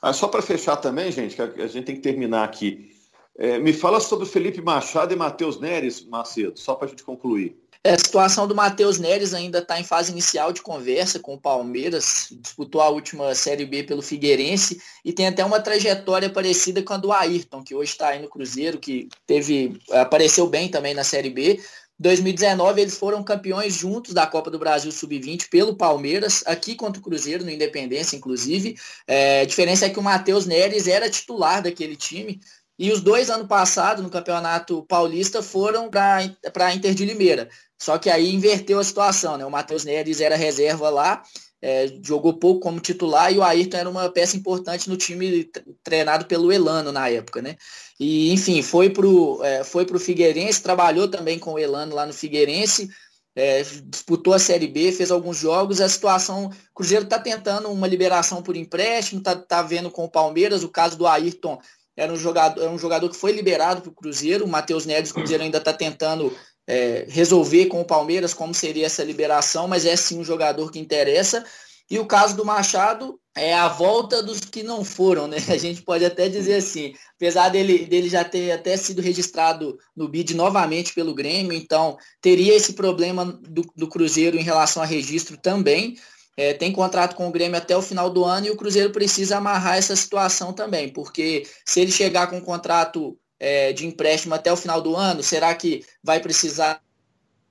Ah, 0.02 0.14
só 0.14 0.30
para 0.30 0.42
fechar 0.42 0.78
também, 0.78 1.12
gente, 1.12 1.36
que 1.36 1.42
a, 1.42 1.68
gente 1.68 1.86
tem 1.86 1.96
que 1.96 2.02
terminar 2.02 2.46
aqui. 2.46 2.90
É, 3.38 3.60
me 3.60 3.74
fala 3.74 4.00
sobre 4.00 4.26
o 4.26 4.30
Felipe 4.30 4.62
Machado 4.62 5.14
e 5.14 5.18
Matheus 5.18 5.60
Neres, 5.60 6.06
Macedo, 6.06 6.58
só 6.58 6.76
para 6.76 6.86
a 6.86 6.90
gente 6.90 7.04
concluir. 7.04 7.62
É, 7.84 7.94
a 7.94 7.98
situação 7.98 8.48
do 8.48 8.54
Matheus 8.54 9.00
Neres 9.00 9.34
ainda 9.34 9.58
está 9.58 9.80
em 9.80 9.84
fase 9.84 10.12
inicial 10.12 10.54
de 10.54 10.62
conversa 10.62 11.20
com 11.20 11.34
o 11.34 11.42
Palmeiras, 11.42 12.28
disputou 12.32 12.80
a 12.80 12.90
última 12.90 13.34
Série 13.34 13.66
B 13.66 13.82
pelo 13.82 14.04
Figueirense 14.04 14.80
e 15.04 15.12
tem 15.12 15.28
até 15.28 15.44
uma 15.44 15.60
trajetória 15.60 16.30
parecida 16.30 16.84
com 16.84 16.94
a 16.94 16.98
do 16.98 17.12
Ayrton, 17.12 17.64
que 17.64 17.74
hoje 17.74 17.92
está 17.92 18.10
aí 18.10 18.22
no 18.22 18.30
Cruzeiro, 18.30 18.78
que 18.78 19.10
teve 19.26 19.82
apareceu 19.90 20.46
bem 20.48 20.70
também 20.70 20.94
na 20.94 21.04
Série 21.04 21.32
B. 21.32 21.60
2019 21.98 22.82
eles 22.82 22.98
foram 22.98 23.24
campeões 23.24 23.76
juntos 23.76 24.14
da 24.14 24.26
Copa 24.26 24.50
do 24.50 24.60
Brasil 24.60 24.92
Sub-20 24.92 25.50
pelo 25.50 25.76
Palmeiras, 25.76 26.44
aqui 26.48 26.76
contra 26.76 27.00
o 27.00 27.04
Cruzeiro, 27.04 27.44
no 27.44 27.52
Independência, 27.52 28.16
inclusive. 28.16 28.76
É, 29.08 29.42
a 29.42 29.46
diferença 29.46 29.86
é 29.86 29.90
que 29.90 30.00
o 30.00 30.04
Matheus 30.04 30.46
Neres 30.46 30.88
era 30.88 31.10
titular 31.10 31.62
daquele 31.62 31.96
time, 31.96 32.40
e 32.82 32.92
os 32.92 33.00
dois 33.00 33.30
ano 33.30 33.48
passado, 33.48 34.02
no 34.02 34.10
Campeonato 34.10 34.84
Paulista, 34.88 35.44
foram 35.44 35.88
para 35.88 36.66
a 36.66 36.74
Inter 36.74 36.96
de 36.96 37.06
Limeira. 37.06 37.48
Só 37.82 37.98
que 37.98 38.12
aí 38.12 38.32
inverteu 38.32 38.78
a 38.78 38.84
situação, 38.84 39.38
né? 39.38 39.44
O 39.44 39.50
Matheus 39.50 39.84
Neres 39.84 40.22
era 40.22 40.36
reserva 40.36 40.88
lá, 40.92 41.24
é, 41.60 41.92
jogou 42.04 42.38
pouco 42.38 42.60
como 42.60 42.80
titular 42.80 43.34
e 43.34 43.40
o 43.40 43.44
Ayrton 43.44 43.78
era 43.78 43.90
uma 43.90 44.08
peça 44.08 44.38
importante 44.38 44.88
no 44.88 44.96
time 44.96 45.50
treinado 45.84 46.28
pelo 46.28 46.52
Elano 46.52 46.92
na 46.92 47.10
época, 47.10 47.42
né? 47.42 47.56
E, 48.00 48.32
enfim, 48.32 48.62
foi 48.62 48.92
pro, 48.92 49.44
é, 49.44 49.64
foi 49.64 49.84
pro 49.84 50.00
Figueirense, 50.00 50.62
trabalhou 50.62 51.08
também 51.08 51.40
com 51.40 51.54
o 51.54 51.60
Elano 51.60 51.96
lá 51.96 52.06
no 52.06 52.14
Figueirense, 52.14 52.88
é, 53.36 53.64
disputou 53.64 54.36
a 54.36 54.40
Série 54.40 54.68
B, 54.68 54.92
fez 54.92 55.10
alguns 55.10 55.38
jogos, 55.38 55.82
a 55.82 55.90
situação, 55.90 56.46
o 56.46 56.74
Cruzeiro 56.76 57.06
está 57.06 57.18
tentando 57.18 57.72
uma 57.72 57.88
liberação 57.88 58.44
por 58.44 58.56
empréstimo, 58.56 59.24
tá, 59.24 59.36
tá 59.36 59.64
vendo 59.64 59.90
com 59.90 60.04
o 60.04 60.12
Palmeiras, 60.12 60.64
o 60.64 60.70
caso 60.70 60.96
do 61.00 61.08
Ayrton 61.08 61.60
era 61.98 62.14
um 62.14 62.16
jogador, 62.16 62.62
era 62.62 62.72
um 62.72 62.78
jogador 62.78 63.10
que 63.10 63.18
foi 63.18 63.32
liberado 63.32 63.82
para 63.82 63.90
o 63.90 63.96
Cruzeiro, 63.96 64.46
o 64.46 64.48
Matheus 64.48 64.86
Neves, 64.86 65.10
o 65.10 65.16
Cruzeiro 65.16 65.44
ainda 65.44 65.58
está 65.58 65.74
tentando 65.74 66.32
é, 66.68 67.06
resolver 67.10 67.66
com 67.68 67.82
o 67.82 67.86
Palmeiras 67.86 68.34
como 68.34 68.54
seria 68.54 68.86
essa 68.86 69.04
liberação, 69.04 69.68
mas 69.68 69.86
é 69.86 69.96
sim 69.96 70.20
um 70.20 70.24
jogador 70.24 70.72
que 70.72 70.80
interessa. 70.80 71.44
E 71.90 72.00
o 72.00 72.06
caso 72.06 72.38
do 72.38 72.46
Machado 72.46 73.20
é 73.36 73.54
a 73.54 73.68
volta 73.68 74.24
dos 74.24 74.40
que 74.40 74.64
não 74.64 74.84
foram, 74.84 75.28
né? 75.28 75.38
A 75.50 75.58
gente 75.58 75.82
pode 75.82 76.06
até 76.06 76.30
dizer 76.30 76.56
assim, 76.56 76.94
apesar 77.16 77.50
dele, 77.50 77.86
dele 77.86 78.08
já 78.08 78.24
ter 78.24 78.52
até 78.52 78.78
sido 78.78 79.02
registrado 79.02 79.78
no 79.96 80.08
BID 80.08 80.34
novamente 80.34 80.94
pelo 80.94 81.14
Grêmio, 81.14 81.54
então 81.54 81.98
teria 82.22 82.56
esse 82.56 82.74
problema 82.74 83.26
do, 83.26 83.64
do 83.76 83.90
Cruzeiro 83.90 84.38
em 84.38 84.44
relação 84.44 84.82
a 84.82 84.86
registro 84.86 85.38
também. 85.38 85.96
É, 86.38 86.54
tem 86.54 86.72
contrato 86.72 87.16
com 87.16 87.28
o 87.28 87.32
Grêmio 87.32 87.58
até 87.58 87.76
o 87.76 87.82
final 87.82 88.10
do 88.10 88.24
ano 88.24 88.48
e 88.48 88.52
o 88.52 88.56
Cruzeiro 88.56 88.92
precisa 88.92 89.38
amarrar 89.38 89.78
essa 89.78 89.96
situação 89.96 90.54
também, 90.54 90.88
porque 90.88 91.46
se 91.66 91.82
ele 91.82 91.92
chegar 91.92 92.28
com 92.28 92.38
um 92.38 92.42
contrato 92.42 93.18
é, 93.42 93.74
de 93.74 93.88
empréstimo 93.88 94.36
até 94.36 94.54
o 94.54 94.56
final 94.56 94.80
do 94.80 94.96
ano? 94.96 95.24
Será 95.24 95.56
que 95.56 95.84
vai 96.04 96.20
precisar 96.20 96.80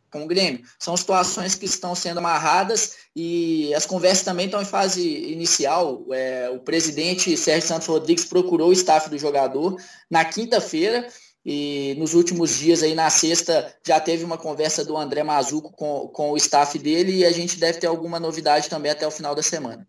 com 0.08 0.22
o 0.22 0.26
Grêmio? 0.28 0.62
São 0.78 0.96
situações 0.96 1.56
que 1.56 1.66
estão 1.66 1.96
sendo 1.96 2.18
amarradas 2.18 2.94
e 3.14 3.74
as 3.74 3.86
conversas 3.86 4.24
também 4.24 4.46
estão 4.46 4.62
em 4.62 4.64
fase 4.64 5.02
inicial. 5.32 6.06
É, 6.12 6.48
o 6.50 6.60
presidente 6.60 7.36
Sérgio 7.36 7.66
Santos 7.66 7.88
Rodrigues 7.88 8.24
procurou 8.24 8.68
o 8.68 8.72
staff 8.72 9.10
do 9.10 9.18
jogador 9.18 9.76
na 10.08 10.24
quinta-feira 10.24 11.08
E 11.44 11.94
nos 11.98 12.14
últimos 12.14 12.58
dias 12.58 12.82
aí, 12.82 12.94
na 12.94 13.08
sexta, 13.10 13.74
já 13.86 13.98
teve 13.98 14.24
uma 14.24 14.38
conversa 14.38 14.84
do 14.84 14.96
André 14.96 15.22
Mazuco 15.24 15.72
com, 15.72 16.08
com 16.08 16.30
o 16.32 16.36
staff 16.36 16.78
dele 16.78 17.12
e 17.18 17.24
a 17.24 17.32
gente 17.32 17.58
deve 17.58 17.80
ter 17.80 17.86
alguma 17.86 18.20
novidade 18.20 18.68
também 18.68 18.92
até 18.92 19.06
o 19.06 19.10
final 19.10 19.34
da 19.34 19.42
semana. 19.42 19.86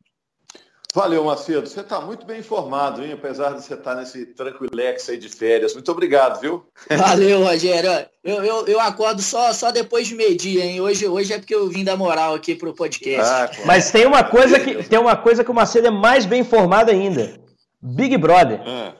Valeu, 0.93 1.23
Macedo. 1.23 1.67
Você 1.67 1.79
está 1.79 2.01
muito 2.01 2.25
bem 2.25 2.39
informado, 2.39 3.01
hein? 3.01 3.13
Apesar 3.13 3.53
de 3.53 3.63
você 3.63 3.75
estar 3.75 3.95
tá 3.95 4.01
nesse 4.01 4.25
tranquilex 4.25 5.07
aí 5.07 5.17
de 5.17 5.29
férias. 5.29 5.73
Muito 5.73 5.89
obrigado, 5.89 6.41
viu? 6.41 6.65
Valeu, 6.89 7.43
Rogério. 7.45 7.89
Eu, 8.21 8.43
eu, 8.43 8.67
eu 8.67 8.79
acordo 8.79 9.21
só, 9.21 9.53
só 9.53 9.71
depois 9.71 10.07
de 10.07 10.15
meio-dia, 10.15 10.65
hein? 10.65 10.81
Hoje, 10.81 11.07
hoje 11.07 11.31
é 11.31 11.37
porque 11.37 11.55
eu 11.55 11.69
vim 11.69 11.85
dar 11.85 11.95
moral 11.95 12.33
aqui 12.33 12.55
pro 12.55 12.75
podcast. 12.75 13.21
Ah, 13.21 13.47
claro. 13.47 13.65
Mas 13.65 13.89
tem 13.89 14.05
uma 14.05 14.23
coisa 14.23 14.59
que 14.59 14.83
tem 14.83 14.99
uma 14.99 15.15
coisa 15.15 15.45
que 15.45 15.51
o 15.51 15.53
Macedo 15.53 15.87
é 15.87 15.91
mais 15.91 16.25
bem 16.25 16.41
informado 16.41 16.91
ainda. 16.91 17.39
Big 17.81 18.17
Brother. 18.17 18.59
Ah. 18.65 18.93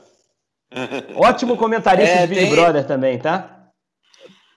Ótimo 1.16 1.58
comentarista 1.58 2.16
é, 2.16 2.22
de 2.22 2.28
Big 2.28 2.42
tem... 2.42 2.52
Brother 2.52 2.88
também, 2.88 3.20
tá? 3.20 3.58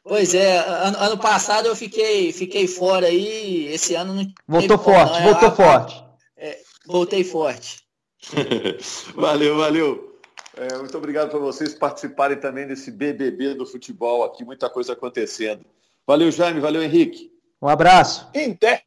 Pois 0.04 0.34
é, 0.34 0.58
ano, 0.58 0.98
ano, 0.98 1.18
passado 1.18 1.66
eu 1.66 1.74
fiquei, 1.74 2.30
fiquei 2.30 2.68
fora 2.68 3.06
aí, 3.06 3.72
esse 3.72 3.94
ano 3.94 4.14
não. 4.14 4.26
Voltou 4.46 4.76
forte, 4.76 5.18
não, 5.18 5.32
voltou 5.32 5.50
forte. 5.50 6.03
Voltei 6.86 7.24
forte. 7.24 7.82
valeu, 9.14 9.56
valeu. 9.56 10.20
É, 10.56 10.78
muito 10.78 10.96
obrigado 10.96 11.30
para 11.30 11.38
vocês 11.38 11.74
participarem 11.74 12.38
também 12.38 12.66
desse 12.66 12.90
BBB 12.90 13.54
do 13.54 13.66
futebol 13.66 14.22
aqui, 14.24 14.44
muita 14.44 14.70
coisa 14.70 14.92
acontecendo. 14.92 15.64
Valeu, 16.06 16.30
Jaime, 16.30 16.60
valeu, 16.60 16.82
Henrique. 16.82 17.32
Um 17.60 17.68
abraço. 17.68 18.28
Inter. 18.34 18.82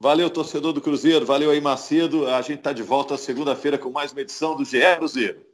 Valeu, 0.00 0.30
torcedor 0.30 0.72
do 0.72 0.80
Cruzeiro, 0.80 1.24
valeu 1.24 1.50
aí, 1.50 1.60
Macedo. 1.60 2.26
A 2.26 2.40
gente 2.40 2.58
está 2.58 2.72
de 2.72 2.82
volta 2.82 3.16
segunda-feira 3.16 3.78
com 3.78 3.90
mais 3.90 4.10
uma 4.12 4.20
edição 4.20 4.56
do 4.56 4.64
GE 4.64 4.80
Cruzeiro. 4.96 5.51